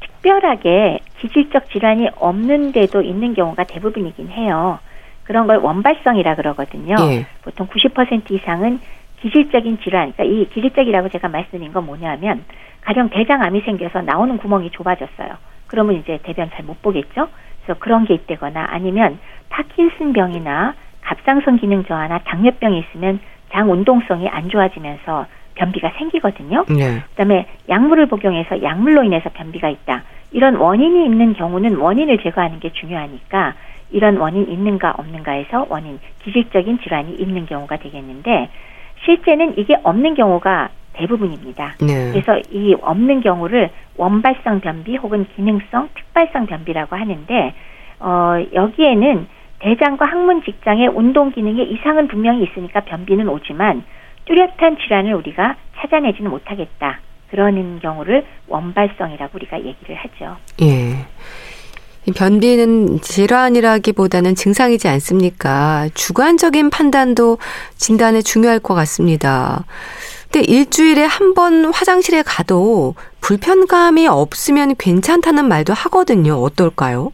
[0.00, 4.78] 특별하게 기질적 질환이 없는데도 있는 경우가 대부분이긴 해요.
[5.24, 6.96] 그런 걸 원발성이라 그러거든요.
[7.10, 7.26] 예.
[7.42, 8.80] 보통 90% 이상은
[9.22, 12.44] 기질적인 질환, 그러니까 이 기질적이라고 제가 말씀드린 건 뭐냐면
[12.82, 15.36] 가령 대장암이 생겨서 나오는 구멍이 좁아졌어요.
[15.68, 17.28] 그러면 이제 대변 잘 못 보겠죠.
[17.64, 25.26] 그래서 그런 게 있다거나 아니면 파킨슨병이나 갑상선 기능 저하나 당뇨병이 있으면 장 운동성이 안 좋아지면서
[25.54, 26.64] 변비가 생기거든요.
[26.68, 27.02] 네.
[27.10, 30.02] 그다음에 약물을 복용해서 약물로 인해서 변비가 있다.
[30.32, 33.54] 이런 원인이 있는 경우는 원인을 제거하는 게 중요하니까
[33.90, 38.48] 이런 원인 있는가 없는가에서 원인 기질적인 질환이 있는 경우가 되겠는데
[39.04, 41.76] 실제는 이게 없는 경우가 대부분입니다.
[41.80, 42.12] 네.
[42.12, 47.54] 그래서 이 없는 경우를 원발성 변비 혹은 기능성 특발성 변비라고 하는데
[48.00, 49.26] 어 여기에는
[49.60, 53.84] 대장과 항문 직장의 운동 기능에 이상은 분명히 있으니까 변비는 오지만
[54.24, 57.00] 뚜렷한 질환을 우리가 찾아내지는 못하겠다.
[57.30, 60.36] 그러는 경우를 원발성이라고 우리가 얘기를 하죠.
[60.60, 61.06] 예.
[62.10, 65.88] 변비는 질환이라기보다는 증상이지 않습니까?
[65.94, 67.38] 주관적인 판단도
[67.76, 69.64] 진단에 중요할 것 같습니다.
[70.30, 76.34] 근데 일주일에 한 번 화장실에 가도 불편감이 없으면 괜찮다는 말도 하거든요.
[76.34, 77.12] 어떨까요?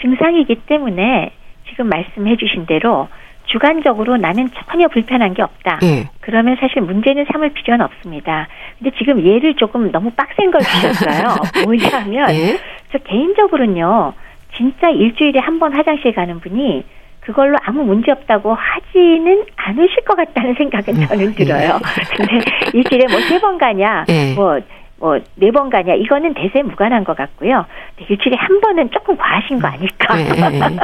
[0.00, 1.32] 증상이기 때문에
[1.68, 3.08] 지금 말씀해 주신 대로
[3.50, 5.78] 주관적으로 나는 전혀 불편한 게 없다.
[5.82, 6.08] 예.
[6.20, 8.46] 그러면 사실 문제는 삼을 필요는 없습니다.
[8.78, 11.36] 근데 지금 예를 조금 너무 빡센 걸 주셨어요.
[11.64, 12.58] 뭐냐면 예?
[12.92, 14.12] 저 개인적으로는요.
[14.56, 16.84] 진짜 일주일에 한 번 화장실 가는 분이
[17.20, 21.78] 그걸로 아무 문제 없다고 하지는 않으실 것 같다는 생각은 저는 들어요.
[22.16, 22.40] 근데
[22.72, 24.34] 일주일에 뭐 세 번 가냐, 네.
[24.34, 24.58] 뭐,
[25.00, 27.64] 뭐, 네 번 가냐, 이거는 대세 무관한 것 같고요.
[27.98, 30.14] 일주일에 한 번은 조금 과하신 거 아닐까.
[30.14, 30.76] 네.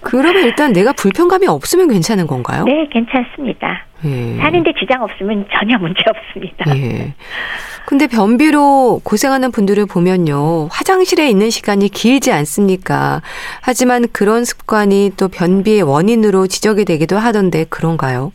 [0.00, 2.64] 그러면 일단 내가 불편감이 없으면 괜찮은 건가요?
[2.64, 3.84] 네, 괜찮습니다.
[4.02, 4.36] 네.
[4.38, 6.72] 사는데 지장 없으면 전혀 문제 없습니다.
[6.72, 7.14] 네.
[7.86, 10.68] 근데 변비로 고생하는 분들을 보면요.
[10.72, 13.20] 화장실에 있는 시간이 길지 않습니까?
[13.60, 18.32] 하지만 그런 습관이 또 변비의 원인으로 지적이 되기도 하던데 그런가요?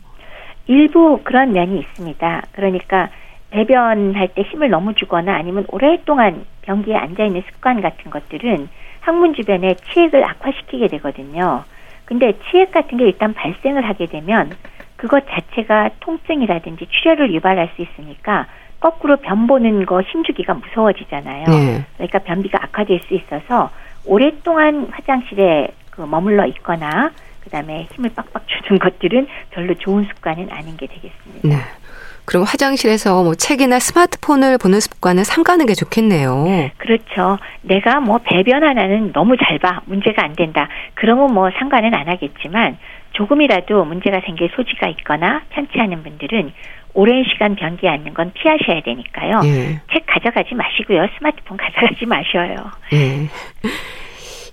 [0.68, 2.42] 일부 그런 면이 있습니다.
[2.52, 3.10] 그러니까
[3.52, 8.68] 배변할 때 힘을 너무 주거나 아니면 오랫동안 변기에 앉아 있는 습관 같은 것들은
[9.00, 11.64] 항문 주변에 치액을 악화시키게 되거든요.
[12.06, 14.50] 근데 치액 같은 게 일단 발생을 하게 되면
[14.96, 18.46] 그것 자체가 통증이라든지 출혈을 유발할 수 있으니까
[18.80, 21.44] 거꾸로 변 보는 거 힘주기가 무서워지잖아요.
[21.46, 21.84] 네.
[21.94, 23.70] 그러니까 변비가 악화될 수 있어서
[24.04, 27.10] 오랫동안 화장실에 그 머물러 있거나
[27.44, 31.48] 그다음에 힘을 빡빡 주는 것들은 별로 좋은 습관은 아닌 게 되겠습니다.
[31.48, 31.81] 네.
[32.24, 36.70] 그럼 화장실에서 뭐 책이나 스마트폰을 보는 습관을 삼가는 게 좋겠네요.
[36.78, 37.38] 그렇죠.
[37.62, 39.80] 내가 뭐 배변 하나는 너무 잘 봐.
[39.86, 40.68] 문제가 안 된다.
[40.94, 42.78] 그러면 뭐 상관은 안 하겠지만
[43.12, 46.52] 조금이라도 문제가 생길 소지가 있거나 편치 않은 분들은
[46.94, 49.40] 오랜 시간 변기에 앉는 건 피하셔야 되니까요.
[49.44, 49.80] 예.
[49.92, 51.06] 책 가져가지 마시고요.
[51.18, 52.56] 스마트폰 가져가지 마셔요.
[52.92, 53.28] 예.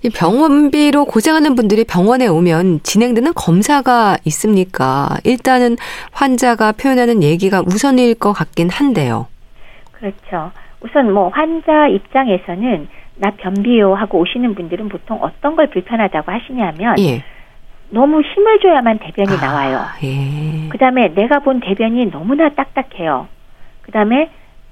[0.02, 5.10] 이 병원비로 고생하는 분들이 병원에 오면 진행되는 검사가 있습니까?
[5.26, 5.76] 일단은
[6.12, 9.28] 환자가 표현하는 얘기가 우선일 것 같긴 한데요.
[9.92, 10.52] 그렇죠.
[10.82, 17.22] 우선 뭐 환자 입장에서는 나 변비요 하고 오시는 분들은 보통 어떤 걸 불편하다고 하시냐면 예.
[17.90, 19.82] 너무 힘을 줘야만 대변이 아, 나와요.
[20.04, 20.70] 예.
[20.70, 23.28] 그다음에 내가 본 대변이 너무나 딱딱해요.
[23.82, 24.30] 그다음에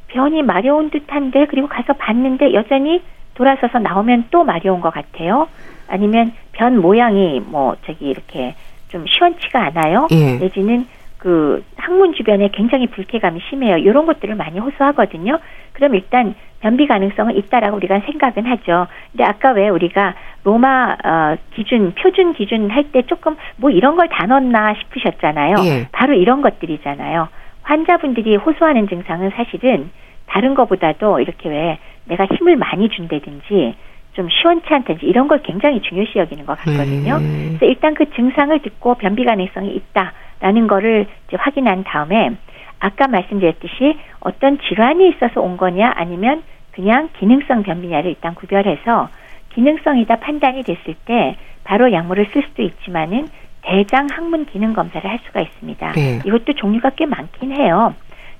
[0.07, 3.01] 변이 마려운 듯한데 그리고 가서 봤는데 여전히
[3.37, 5.47] 돌아서서 나오면 또 마려운 것 같아요.
[5.87, 8.55] 아니면 변 모양이 뭐 저기 이렇게
[8.89, 10.07] 좀 시원치가 않아요.
[10.11, 10.37] 예.
[10.37, 10.87] 내지는
[11.19, 13.77] 그 항문 주변에 굉장히 불쾌감이 심해요.
[13.77, 15.39] 이런 것들을 많이 호소하거든요.
[15.73, 18.87] 그럼 일단 변비 가능성은 있다라고 우리가 생각은 하죠.
[19.11, 24.07] 근데 아까 왜 우리가 로마 어, 기준 표준 기준 할 때 조금 뭐 이런 걸
[24.09, 25.55] 다 넣었나 싶으셨잖아요.
[25.65, 25.87] 예.
[25.91, 27.27] 바로 이런 것들이잖아요.
[27.61, 29.91] 환자분들이 호소하는 증상은 사실은
[30.25, 33.75] 다른 것보다도 이렇게 왜 내가 힘을 많이 준다든지
[34.13, 37.19] 좀 시원치 않든지 이런 걸 굉장히 중요시 여기는 것 같거든요.
[37.19, 37.45] 네.
[37.49, 42.31] 그래서 일단 그 증상을 듣고 변비 가능성이 있다라는 거를 이제 확인한 다음에
[42.79, 49.09] 아까 말씀드렸듯이 어떤 질환이 있어서 온 거냐 아니면 그냥 기능성 변비냐를 일단 구별해서
[49.53, 53.27] 기능성이다 판단이 됐을 때 바로 약물을 쓸 수도 있지만은
[53.61, 55.91] 대장 항문 기능 검사를 할 수가 있습니다.
[55.91, 56.21] 네.
[56.25, 57.93] 이것도 종류가 꽤 많긴 해요.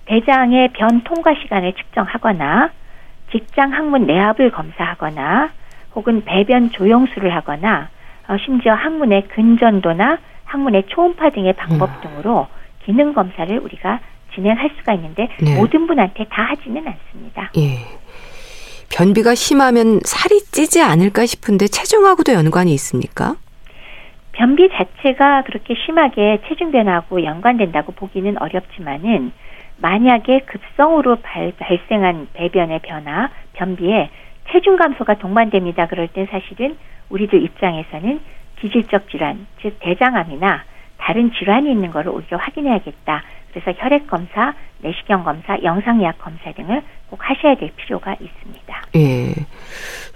[0.06, 2.69] 대장의 변 통과 시간을 측정하거나
[3.32, 5.50] 직장 항문 내압을 검사하거나
[5.96, 7.90] 혹은 배변 조영수를 하거나
[8.28, 12.02] 어, 심지어 항문의 근전도나 항문의 초음파 등의 방법 음.
[12.02, 12.48] 등으로
[12.86, 14.00] 기능 검사를 우리가
[14.34, 15.56] 진행할 수가 있는데 네.
[15.56, 17.52] 모든 분한테 다 하지는 않습니다.
[17.58, 17.80] 예.
[18.90, 23.36] 변비가 심하면 살이 찌지 않을까 싶은데 체중하고도 연관이 있습니까?
[24.32, 29.32] 변비 자체가 그렇게 심하게 체중 변화하고 연관된다고 보기는 어렵지만은
[29.78, 34.10] 만약에 급성으로 발, 발생한 배변의 변화, 변비에
[34.52, 35.88] 체중 감소가 동반됩니다.
[35.88, 36.78] 그럴 땐 사실은
[37.10, 38.20] 우리들 입장에서는
[38.60, 40.63] 기질적 질환, 즉 대장암이나
[40.98, 43.24] 다른 질환이 있는 것을 오히려 확인해야겠다.
[43.52, 48.82] 그래서 혈액 검사, 내시경 검사, 영상의학 검사 등을 꼭 하셔야 될 필요가 있습니다.
[48.96, 49.34] 예.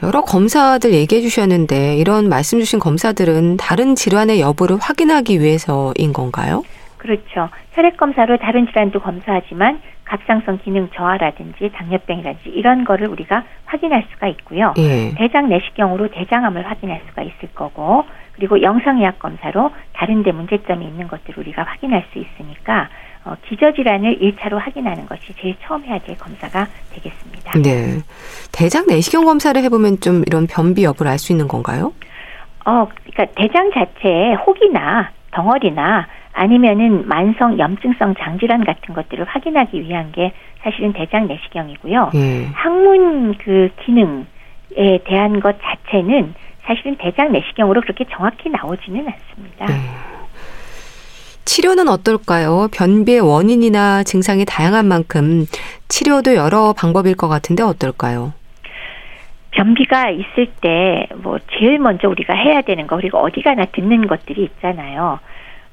[0.04, 6.64] 여러 검사들 얘기해 주셨는데 이런 말씀 주신 검사들은 다른 질환의 여부를 확인하기 위해서인 건가요?
[7.02, 7.50] 그렇죠.
[7.72, 14.76] 혈액 검사로 다른 질환도 검사하지만 갑상선 기능 저하라든지 당뇨병이라든지 이런 거를 우리가 확인할 수가 있고요.
[14.78, 15.12] 예.
[15.16, 21.40] 대장 내시경으로 대장암을 확인할 수가 있을 거고 그리고 영상의학 검사로 다른 데 문제점이 있는 것들을
[21.40, 22.90] 우리가 확인할 수 있으니까
[23.26, 27.60] 어, 기저질환을 1차로 확인하는 것이 제일 처음 해야 될 검사가 되겠습니다.
[27.64, 28.00] 네.
[28.52, 31.94] 대장 내시경 검사를 해보면 좀 이런 변비 여부를 알 수 있는 건가요?
[32.66, 40.32] 어, 그러니까 대장 자체에 혹이나 덩어리나 아니면은 만성 염증성 장질환 같은 것들을 확인하기 위한 게
[40.64, 42.12] 사실은 대장 내시경이고요.
[42.16, 42.46] 예.
[42.54, 49.66] 항문 그 기능에 대한 것 자체는 사실은 대장 내시경으로 그렇게 정확히 나오지는 않습니다.
[49.70, 49.80] 예.
[51.44, 52.70] 치료는 어떨까요?
[52.72, 55.46] 변비의 원인이나 증상이 다양한 만큼
[55.90, 58.34] 치료도 여러 방법일 것 같은데 어떨까요?
[59.52, 60.92] 변비가 있을 때
[61.22, 65.20] 뭐 제일 먼저 우리가 해야 되는 거 그리고 어디 가나 듣는 것들이 있잖아요.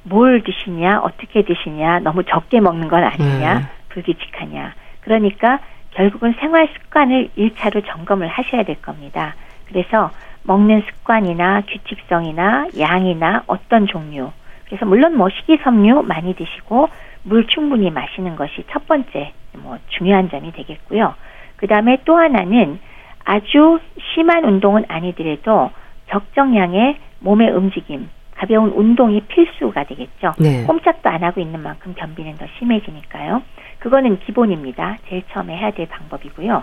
[0.02, 3.66] 뭘 드시냐, 어떻게 드시냐, 너무 적게 먹는 건 아니냐, 음.
[3.90, 4.74] 불규칙하냐.
[5.00, 9.34] 그러니까 결국은 생활 습관을 1차로 점검을 하셔야 될 겁니다.
[9.66, 10.10] 그래서
[10.44, 14.30] 먹는 습관이나 규칙성이나 양이나 어떤 종류.
[14.66, 16.88] 그래서 물론 뭐 식이섬유 많이 드시고
[17.22, 21.14] 물 충분히 마시는 것이 첫 번째 뭐 중요한 점이 되겠고요.
[21.56, 22.78] 그 다음에 또 하나는
[23.24, 23.78] 아주
[24.14, 25.70] 심한 운동은 아니더라도
[26.10, 28.08] 적정량의 몸의 움직임,
[28.38, 30.32] 가벼운 운동이 필수가 되겠죠.
[30.38, 30.62] 네.
[30.64, 33.42] 꼼짝도 안 하고 있는 만큼 변비는 더 심해지니까요.
[33.80, 34.98] 그거는 기본입니다.
[35.08, 36.62] 제일 처음에 해야 될 방법이고요.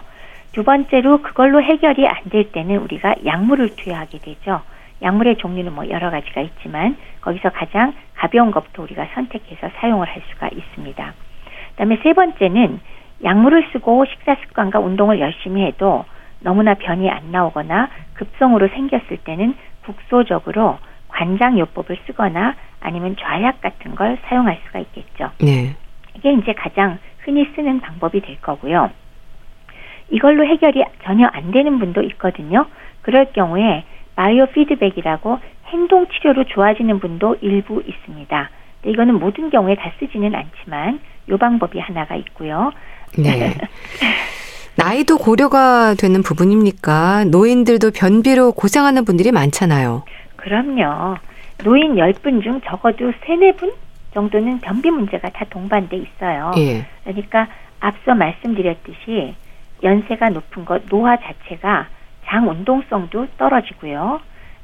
[0.54, 4.62] 두 번째로 그걸로 해결이 안 될 때는 우리가 약물을 투여하게 되죠.
[5.02, 10.48] 약물의 종류는 뭐 여러 가지가 있지만 거기서 가장 가벼운 것부터 우리가 선택해서 사용을 할 수가
[10.48, 11.14] 있습니다.
[11.72, 12.80] 그다음에 세 번째는
[13.24, 16.06] 약물을 쓰고 식사 습관과 운동을 열심히 해도
[16.40, 20.78] 너무나 변이 안 나오거나 급성으로 생겼을 때는 국소적으로
[21.16, 25.32] 관장요법을 쓰거나 아니면 좌약 같은 걸 사용할 수가 있겠죠.
[25.40, 25.76] 네.
[26.16, 28.92] 이게 이제 가장 흔히 쓰는 방법이 될 거고요.
[30.10, 32.68] 이걸로 해결이 전혀 안 되는 분도 있거든요.
[33.02, 33.84] 그럴 경우에
[34.16, 38.50] 바이오 피드백이라고 행동 치료로 좋아지는 분도 일부 있습니다.
[38.86, 41.00] 이거는 모든 경우에 다 쓰지는 않지만
[41.30, 42.72] 요 방법이 하나가 있고요.
[43.18, 43.56] 네.
[44.78, 47.26] 나이도 고려가 되는 부분입니까?
[47.26, 50.04] 노인들도 변비로 고생하는 분들이 많잖아요.
[50.46, 51.18] 그럼요.
[51.64, 53.74] 노인 10분 중 적어도 3, 4분
[54.14, 56.52] 정도는 변비 문제가 다 동반돼 있어요.
[56.58, 56.86] 예.
[57.04, 57.48] 그러니까
[57.80, 59.34] 앞서 말씀드렸듯이
[59.82, 61.88] 연세가 높은 것, 노화 자체가
[62.26, 64.22] 장 운동성도 떨어지고요.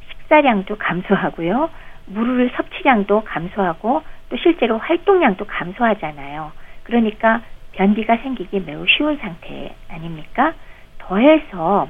[0.09, 1.71] 식사량도 감소하고요.
[2.05, 6.51] 물을 섭취량도 감소하고 또 실제로 활동량도 감소하잖아요.
[6.83, 7.41] 그러니까
[7.71, 10.53] 변비가 생기기 매우 쉬운 상태 아닙니까?
[10.99, 11.87] 더해서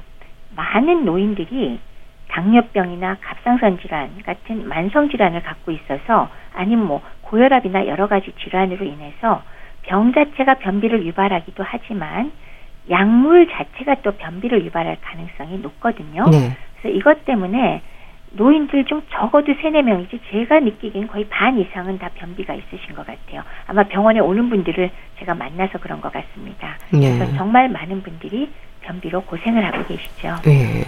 [0.56, 1.80] 많은 노인들이
[2.32, 9.44] 당뇨병이나 갑상선 질환 같은 만성 질환을 갖고 있어서 아니면 뭐 고혈압이나 여러 가지 질환으로 인해서
[9.84, 12.32] 병 자체가 변비를 유발하기도 하지만
[12.90, 16.26] 약물 자체가 또 변비를 유발할 가능성이 높거든요.
[16.30, 16.56] 네.
[16.82, 17.82] 그래서 이것 때문에
[18.34, 23.44] 노인들 중 적어도 세네 명이지 제가 느끼기엔 거의 반 이상은 다 변비가 있으신 것 같아요.
[23.68, 24.90] 아마 병원에 오는 분들을
[25.20, 26.78] 제가 만나서 그런 것 같습니다.
[26.92, 27.00] 네.
[27.00, 28.50] 그래서 정말 많은 분들이
[28.82, 30.38] 변비로 고생을 하고 계시죠.
[30.44, 30.86] 네.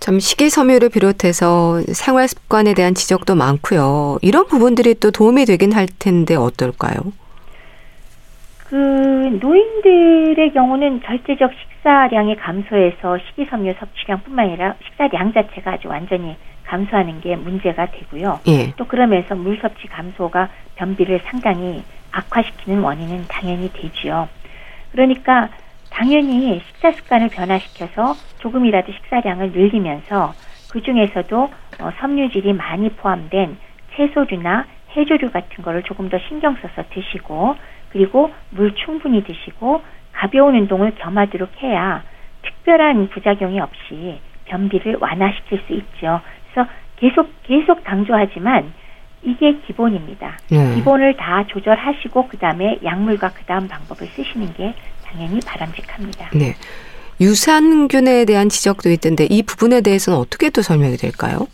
[0.00, 4.18] 참 식이섬유를 비롯해서 생활 습관에 대한 지적도 많고요.
[4.22, 6.94] 이런 부분들이 또 도움이 되긴 할 텐데 어떨까요?
[8.68, 8.76] 그
[9.40, 17.86] 노인들의 경우는 절대적 식사량이 감소해서 식이섬유 섭취량뿐만 아니라 식사량 자체가 아주 완전히 감소하는 게 문제가
[17.86, 18.40] 되고요.
[18.46, 18.74] 예.
[18.76, 21.82] 또 그러면서 물 섭취 감소가 변비를 상당히
[22.12, 24.28] 악화시키는 원인은 당연히 되지요.
[24.92, 25.48] 그러니까
[25.90, 30.34] 당연히 식사 습관을 변화시켜서 조금이라도 식사량을 늘리면서
[30.70, 33.56] 그 중에서도 어, 섬유질이 많이 포함된
[33.94, 34.66] 채소류나
[34.96, 37.56] 해조류 같은 거를 조금 더 신경 써서 드시고
[37.90, 39.82] 그리고 물 충분히 드시고
[40.12, 42.02] 가벼운 운동을 겸하도록 해야
[42.42, 46.20] 특별한 부작용이 없이 변비를 완화시킬 수 있죠.
[46.52, 48.72] 그래서 계속 계속 강조하지만
[49.22, 50.36] 이게 기본입니다.
[50.50, 50.74] 네.
[50.74, 54.74] 기본을 다 조절하시고 그다음에 약물과 그다음 방법을 쓰시는 게
[55.04, 56.30] 당연히 바람직합니다.
[56.34, 56.54] 네.
[57.20, 61.46] 유산균에 대한 지적도 있던데 이 부분에 대해서는 어떻게 또 설명이 될까요?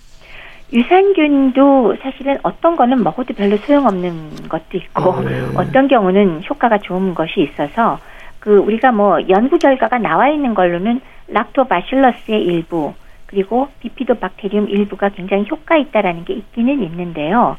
[0.73, 5.41] 유산균도 사실은 어떤 거는 먹어도 별로 소용없는 것도 있고 어, 네.
[5.55, 7.99] 어떤 경우는 효과가 좋은 것이 있어서
[8.41, 12.93] 그 우리가 뭐 연구 결과가 나와 있는 걸로는 락토바실러스의 일부
[13.27, 17.57] 그리고 비피도박테리움 일부가 굉장히 효과 있다라는 게 있기는 있는데요.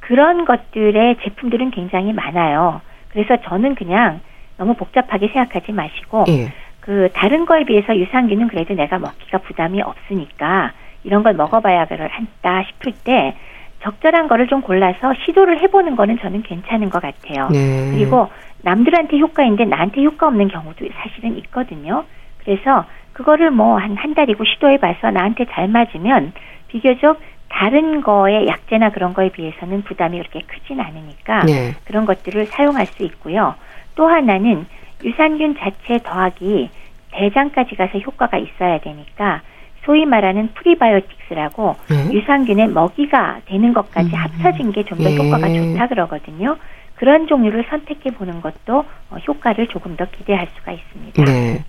[0.00, 2.80] 그런 것들의 제품들은 굉장히 많아요.
[3.10, 4.20] 그래서 저는 그냥
[4.56, 6.52] 너무 복잡하게 생각하지 마시고 예.
[6.80, 10.72] 그 다른 거에 비해서 유산균은 그래도 내가 먹기가 부담이 없으니까
[11.04, 13.36] 이런 걸 먹어봐야 한다 싶을 때
[13.82, 17.48] 적절한 거를 좀 골라서 시도를 해보는 거는 저는 괜찮은 것 같아요.
[17.50, 17.90] 네.
[17.92, 18.28] 그리고
[18.62, 22.04] 남들한테 효과인데 나한테 효과 없는 경우도 사실은 있거든요.
[22.44, 26.32] 그래서 그거를 뭐 한 한 달이고 시도해봐서 나한테 잘 맞으면
[26.68, 31.74] 비교적 다른 거에 약재나 그런 거에 비해서는 부담이 그렇게 크진 않으니까 네.
[31.84, 33.54] 그런 것들을 사용할 수 있고요.
[33.94, 34.66] 또 하나는
[35.04, 36.70] 유산균 자체 더하기
[37.12, 39.42] 대장까지 가서 효과가 있어야 되니까
[39.84, 42.12] 소위 말하는 prebiotics라고 네?
[42.12, 44.14] 유산균의 먹이가 되는 것까지 음.
[44.14, 45.16] 합쳐진 게 좀더 예.
[45.16, 46.56] 효과가 좋다 그러거든요.
[46.96, 51.24] 그런 종류를 선택해 보는 것도 어, 효과를 조금 더 기대할 수가 있습니다.
[51.24, 51.64] 네.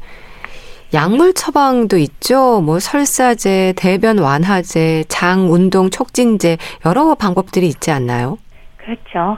[0.92, 2.62] 약물 처방도 있죠.
[2.62, 8.40] 뭐 설사제, 대변 완화제, 장 운동 촉진제 여러 방법들이 있지 않나요?
[8.78, 9.38] 그렇죠.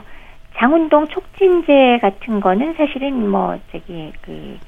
[0.62, 4.58] 장 운동 촉진제 같은 거는 사실은 뭐 저기 그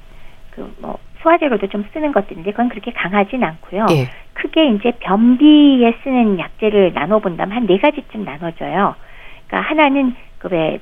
[0.51, 3.85] 그 뭐 소화제로도 좀 쓰는 것들인데 그건 그렇게 강하진 않고요.
[3.91, 4.07] 예.
[4.33, 8.95] 크게 이제 변비에 쓰는 약제를 나눠 본다면 한 네 가지쯤 나눠져요.
[9.47, 10.79] 그러니까 하나는 그왜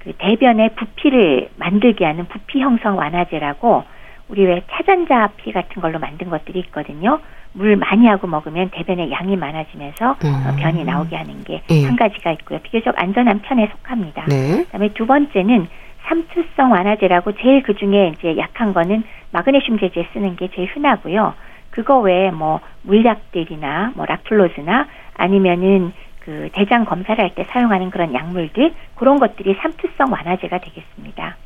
[0.00, 3.84] 그 대변의 부피를 만들게 하는 부피 형성 완화제라고
[4.28, 7.20] 우리 왜 차전자 피 같은 걸로 만든 것들이 있거든요.
[7.52, 10.56] 물 많이 하고 먹으면 대변의 양이 많아지면서 음.
[10.58, 11.96] 변이 나오게 하는 게한 예.
[11.96, 12.58] 가지가 있고요.
[12.60, 14.26] 비교적 안전한 편에 속합니다.
[14.26, 14.64] 네.
[14.64, 15.66] 그다음에 두 번째는
[16.06, 21.34] 삼투성 완화제라고 제일 그 중에 이제 약한 거는 마그네슘 제제 쓰는 게 제일 흔하고요.
[21.70, 24.86] 그거 외에 뭐 물약들이나 뭐 락플로즈나
[25.16, 31.36] 아니면은 그 대장 검사를 할 때 사용하는 그런 약물들 그런 것들이 삼투성 완화제가 되겠습니다.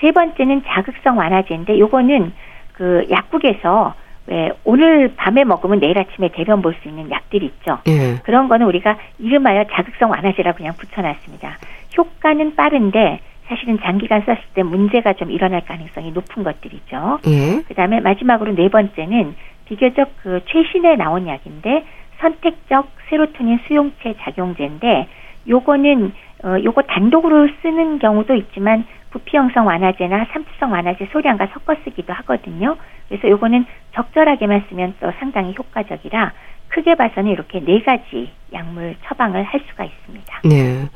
[0.00, 2.32] 세 번째는 자극성 완화제인데 요거는
[2.72, 3.94] 그 약국에서
[4.26, 7.78] 왜 오늘 밤에 먹으면 내일 아침에 대변 볼 수 있는 약들 있죠.
[7.86, 8.16] 예.
[8.24, 11.58] 그런 거는 우리가 이름하여 자극성 완화제라고 그냥 붙여놨습니다.
[11.96, 17.18] 효과는 빠른데 사실은 장기간 썼을 때 문제가 좀 일어날 가능성이 높은 것들이죠.
[17.26, 17.62] 예.
[17.68, 19.34] 그다음에 마지막으로 네 번째는
[19.66, 21.84] 비교적 그 최신에 나온 약인데
[22.20, 25.08] 선택적 세로토닌 수용체 작용제인데
[25.48, 26.12] 요거는
[26.44, 28.84] 어 요거 단독으로 쓰는 경우도 있지만
[29.14, 32.76] 부피 형성 완화제나 삼투성 완화제 소량과 섞어 쓰기도 하거든요.
[33.08, 36.32] 그래서 요거는 적절하게만 쓰면 또 상당히 효과적이라
[36.66, 40.40] 크게 봐서는 이렇게 네 가지 약물 처방을 할 수가 있습니다.
[40.44, 40.88] 네.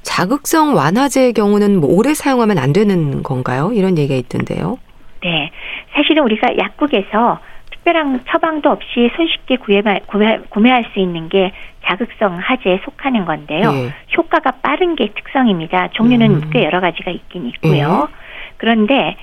[0.00, 3.70] 자극성 완화제의 경우는 뭐 오래 사용하면 안 되는 건가요?
[3.74, 4.78] 이런 얘기가 있던데요.
[5.22, 5.50] 네.
[5.92, 7.38] 사실은 우리가 약국에서
[7.88, 10.00] 특별한 처방도 없이 손쉽게 구매할,
[10.50, 11.52] 구매할 수 있는 게
[11.86, 13.72] 자극성 하제에 속하는 건데요.
[13.72, 13.94] 예.
[14.16, 15.88] 효과가 빠른 게 특성입니다.
[15.92, 16.50] 종류는 음.
[16.52, 18.08] 꽤 여러 가지가 있긴 있고요.
[18.10, 18.14] 예.
[18.58, 19.16] 그런데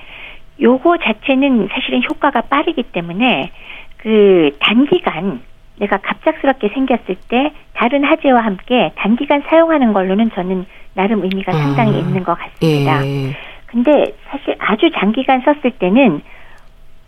[0.60, 3.50] 요거 자체는 사실은 효과가 빠르기 때문에
[3.98, 5.42] 그 단기간
[5.78, 11.98] 내가 갑작스럽게 생겼을 때 다른 하제와 함께 단기간 사용하는 걸로는 저는 나름 의미가 상당히 음.
[12.00, 13.06] 있는 것 같습니다.
[13.06, 13.36] 예.
[13.66, 16.22] 근데 사실 아주 장기간 썼을 때는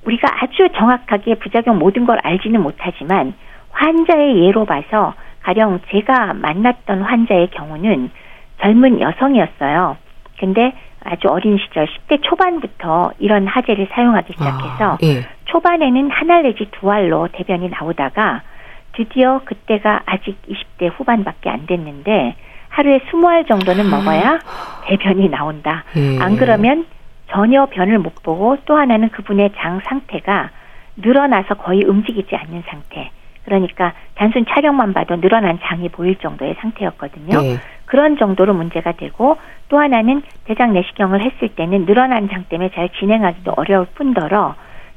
[0.05, 3.35] 우리가 아주 정확하게 부작용 모든 걸 알지는 못하지만
[3.71, 8.11] 환자의 예로 봐서 가령 제가 만났던 환자의 경우는
[8.61, 9.97] 젊은 여성이었어요.
[10.39, 10.73] 근데
[11.05, 15.25] 아주 어린 시절 10대 초반부터 이런 하제를 사용하기 시작해서 아, 예.
[15.47, 18.43] 초반에는 한 알 내지 두 알로 대변이 나오다가
[18.93, 22.35] 드디어 그때가 아직 20대 후반밖에 안 됐는데
[22.69, 23.97] 하루에 20알 정도는 아.
[23.97, 24.39] 먹어야
[24.87, 25.85] 대변이 나온다.
[25.97, 26.19] 예.
[26.21, 26.85] 안 그러면
[27.31, 30.51] 전혀 변을 못 보고 또 하나는 그분의 장 상태가
[30.97, 33.11] 늘어나서 거의 움직이지 않는 상태.
[33.45, 37.41] 그러니까 단순 촬영만 봐도 늘어난 장이 보일 정도의 상태였거든요.
[37.41, 37.57] 네.
[37.87, 43.55] 그런 정도로 문제가 되고 또 하나는 대장 내시경을 했을 때는 늘어난 장 때문에 잘 진행하기도
[43.57, 44.55] 어려울 뿐더러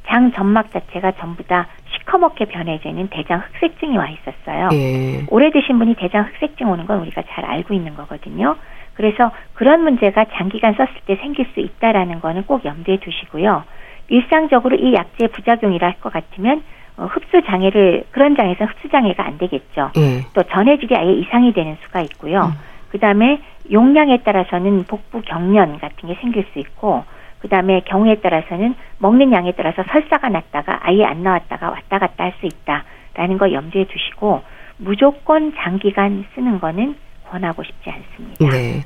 [0.07, 4.69] 장 점막 자체가 전부 다 시커멓게 변해져 있는 대장 흑색증이 와 있었어요.
[4.69, 5.25] 네.
[5.29, 8.57] 오래 드신 분이 대장 흑색증 오는 건 우리가 잘 알고 있는 거거든요.
[8.93, 13.63] 그래서 그런 문제가 장기간 썼을 때 생길 수 있다라는 거는 꼭 염두에 두시고요.
[14.09, 16.63] 일상적으로 이 약제 부작용이라 할 것 같으면
[16.97, 19.91] 어, 흡수 장애를 그런 장에서 흡수 장애가 안 되겠죠.
[19.97, 20.25] 예.
[20.33, 22.41] 또 전해질이 아예 이상이 되는 수가 있고요.
[22.41, 22.51] 음.
[22.89, 23.39] 그다음에
[23.71, 27.05] 용량에 따라서는 복부 경련 같은 게 생길 수 있고
[27.39, 32.45] 그다음에 경우에 따라서는 먹는 양에 따라서 설사가 났다가 아예 안 나왔다가 왔다 갔다 할 수
[32.45, 34.41] 있다라는 거 염두에 두시고
[34.77, 36.95] 무조건 장기간 쓰는 거는
[37.31, 38.49] 권하고 싶지 않습니다.
[38.49, 38.83] 네.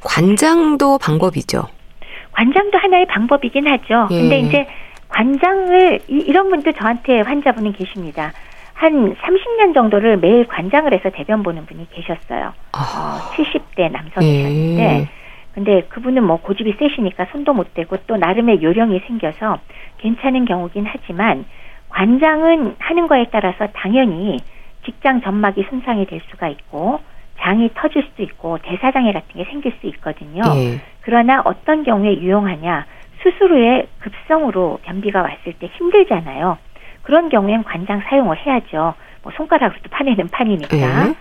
[0.00, 1.68] 관장도 방법이죠.
[2.32, 4.08] 관장도 하나의 방법이긴 하죠.
[4.10, 4.20] 예.
[4.20, 4.66] 근데 이제
[5.08, 8.32] 관장을 이, 런 분도 저한테 환자분이 계십니다.
[8.72, 12.52] 한 30년 정도를 매일 관장을 해서 대변 보는 분이 계셨어요.
[12.72, 12.78] 아.
[12.78, 15.08] 어, 70대 남성이셨는데 예.
[15.54, 19.58] 근데 그분은 뭐 고집이 세시니까 손도 못 대고 또 나름의 요령이 생겨서
[19.98, 21.44] 괜찮은 경우긴 하지만
[21.90, 24.38] 관장은 하는 거에 따라서 당연히
[24.84, 26.98] 직장 점막이 손상이 될 수가 있고
[27.44, 30.42] 장이 터질 수도 있고 대사장애 같은 게 생길 수 있거든요.
[30.56, 30.80] 예.
[31.02, 32.86] 그러나 어떤 경우에 유용하냐?
[33.22, 36.56] 수술 후에 급성으로 변비가 왔을 때 힘들잖아요.
[37.02, 38.94] 그런 경우엔 관장 사용을 해야죠.
[39.22, 40.76] 뭐 손가락으로도 파내는 판이니까.
[40.76, 41.14] 예.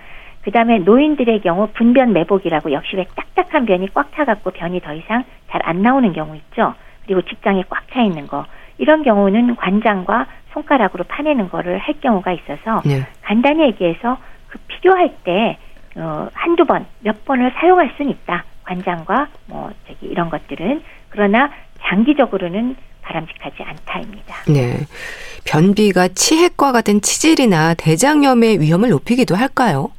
[0.44, 5.24] 그 다음에 노인들의 경우 분변 매복이라고 역시 왜 딱딱한 변이 꽉 차갖고 변이 더 이상
[5.50, 6.74] 잘 안 나오는 경우 있죠.
[7.06, 8.46] 그리고 직장에 꽉 차 있는 거.
[8.78, 13.06] 이런 경우는 관장과 손가락으로 파내는 거를 할 경우가 있어서 네.
[13.22, 14.18] 간단히 얘기해서
[14.48, 15.58] 그 필요할 때
[15.96, 18.44] 어, 한두 번, 몇 번을 사용할 수는 있다.
[18.64, 24.36] 관장과 뭐 저기 이런 것들은 그러나 장기적으로는 바람직하지 않다입니다.
[24.48, 24.88] 네.
[25.46, 29.92] 변비가 치핵과 같은 치질이나 대장염의 위험을 높이기도 할까요?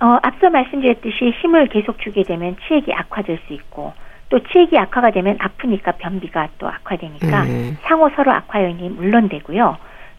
[0.00, 3.92] 어, 앞서 말씀드렸듯이 힘을 계속 주게 되면 치핵이 악화될 수 있고
[4.28, 7.76] 또 치액이 악화가 되면 아프니까 변비가 또 악화되니까 음.
[7.82, 9.76] 상호 서로 악화 요인이 물론 되고요.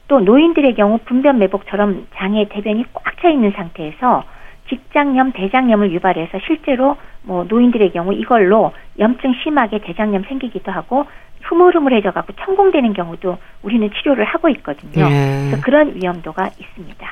[0.10, 4.24] 또 노인들의 경우 분변 매복처럼 장에 대변이 꽉 차 있는 상태에서
[4.70, 11.06] 직장염, 대장염을 유발해서 실제로 뭐 노인들의 경우 이걸로 염증 심하게 대장염 생기기도 하고
[11.42, 15.06] 흐물흐물해져 갖고 천공되는 경우도 우리는 치료를 하고 있거든요.
[15.10, 15.48] 예.
[15.50, 17.08] 그래서 그런 위험도가 있습니다.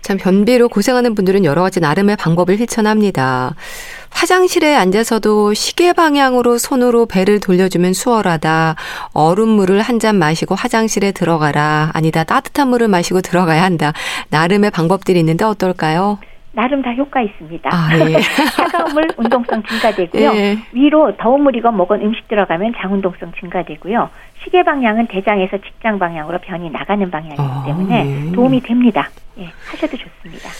[0.00, 3.54] 참 변비로 고생하는 분들은 여러 가지 나름의 방법을 실천합니다.
[4.10, 8.76] 화장실에 앉아서도 시계 방향으로 손으로 배를 돌려주면 수월하다.
[9.12, 11.90] 얼음물을 한 잔 마시고 화장실에 들어가라.
[11.94, 12.22] 아니다.
[12.22, 13.92] 따뜻한 물을 마시고 들어가야 한다.
[14.30, 16.18] 나름의 방법들이 있는데 어떨까요?
[16.58, 17.70] 나름 다 효과 있습니다.
[17.72, 18.18] 아, 예.
[18.56, 20.32] 차가운 물 운동성 증가되고요.
[20.34, 20.58] 예.
[20.72, 24.10] 위로 더운 물이건 먹은 음식 들어가면 장운동성 증가되고요.
[24.42, 28.32] 시계 방향은 대장에서 직장 방향으로 변이 나가는 방향이기 아, 때문에 예.
[28.32, 29.08] 도움이 됩니다.
[29.38, 30.50] 예, 하셔도 좋습니다.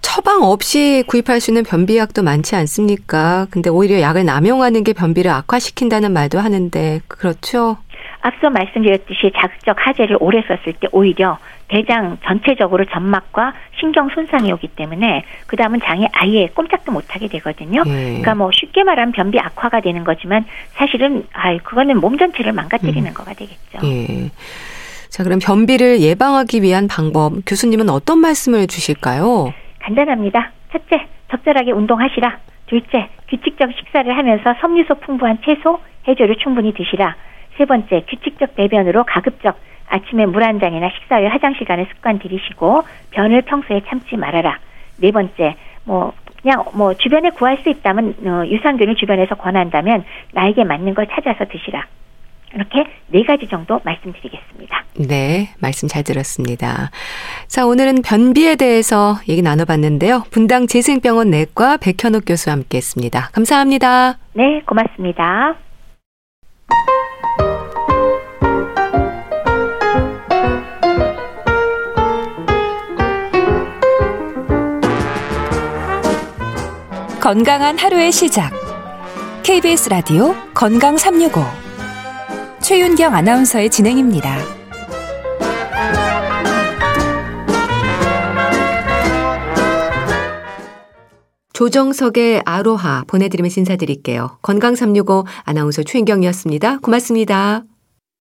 [0.00, 3.48] 처방 없이 구입할 수 있는 변비약도 많지 않습니까?
[3.50, 7.78] 근데 오히려 약을 남용하는 게 변비를 악화시킨다는 말도 하는데 그렇죠?
[8.20, 11.38] 앞서 말씀드렸듯이 자극적 하재를 오래 썼을 때 오히려
[11.68, 17.82] 대장 전체적으로 점막과 신경 손상이 오기 때문에 그 다음은 장이 아예 꼼짝도 못하게 되거든요.
[17.86, 17.90] 예.
[17.90, 23.14] 그러니까 뭐 쉽게 말하면 변비 악화가 되는 거지만 사실은 아 그거는 몸 전체를 망가뜨리는 음.
[23.14, 23.78] 거가 되겠죠.
[23.84, 24.30] 예.
[25.10, 29.52] 자 그럼 변비를 예방하기 위한 방법 교수님은 어떤 말씀을 주실까요?
[29.80, 30.52] 간단합니다.
[30.72, 32.38] 첫째 적절하게 운동하시라.
[32.66, 37.14] 둘째 규칙적 식사를 하면서 섬유소 풍부한 채소 해조를 충분히 드시라.
[37.58, 42.84] 세 번째, 규칙적 배변으로 가급적 아침에 물 한 잔이나 식사 후에 화장실 가는 습관 들이시고
[43.10, 44.58] 변을 평소에 참지 말아라.
[44.98, 50.94] 네 번째, 뭐 그냥 뭐 주변에 구할 수 있다면 어, 유산균을 주변에서 권한다면 나에게 맞는
[50.94, 51.84] 걸 찾아서 드시라.
[52.54, 54.84] 이렇게 네 가지 정도 말씀드리겠습니다.
[55.06, 56.90] 네, 말씀 잘 들었습니다.
[57.46, 60.24] 자, 오늘은 변비에 대해서 얘기 나눠봤는데요.
[60.30, 63.30] 분당 재생병원 내과 백현옥 교수와 함께했습니다.
[63.32, 64.18] 감사합니다.
[64.32, 65.56] 네, 고맙습니다.
[77.28, 78.54] 건강한 하루의 시작.
[79.42, 81.42] KBS 라디오 건강 365.
[82.62, 84.38] 최윤경 아나운서의 진행입니다.
[91.52, 94.38] 조정석의 아로하 보내드리면서 인사드릴게요.
[94.40, 96.78] 건강 365 아나운서 최인경이었습니다.
[96.78, 97.64] 고맙습니다.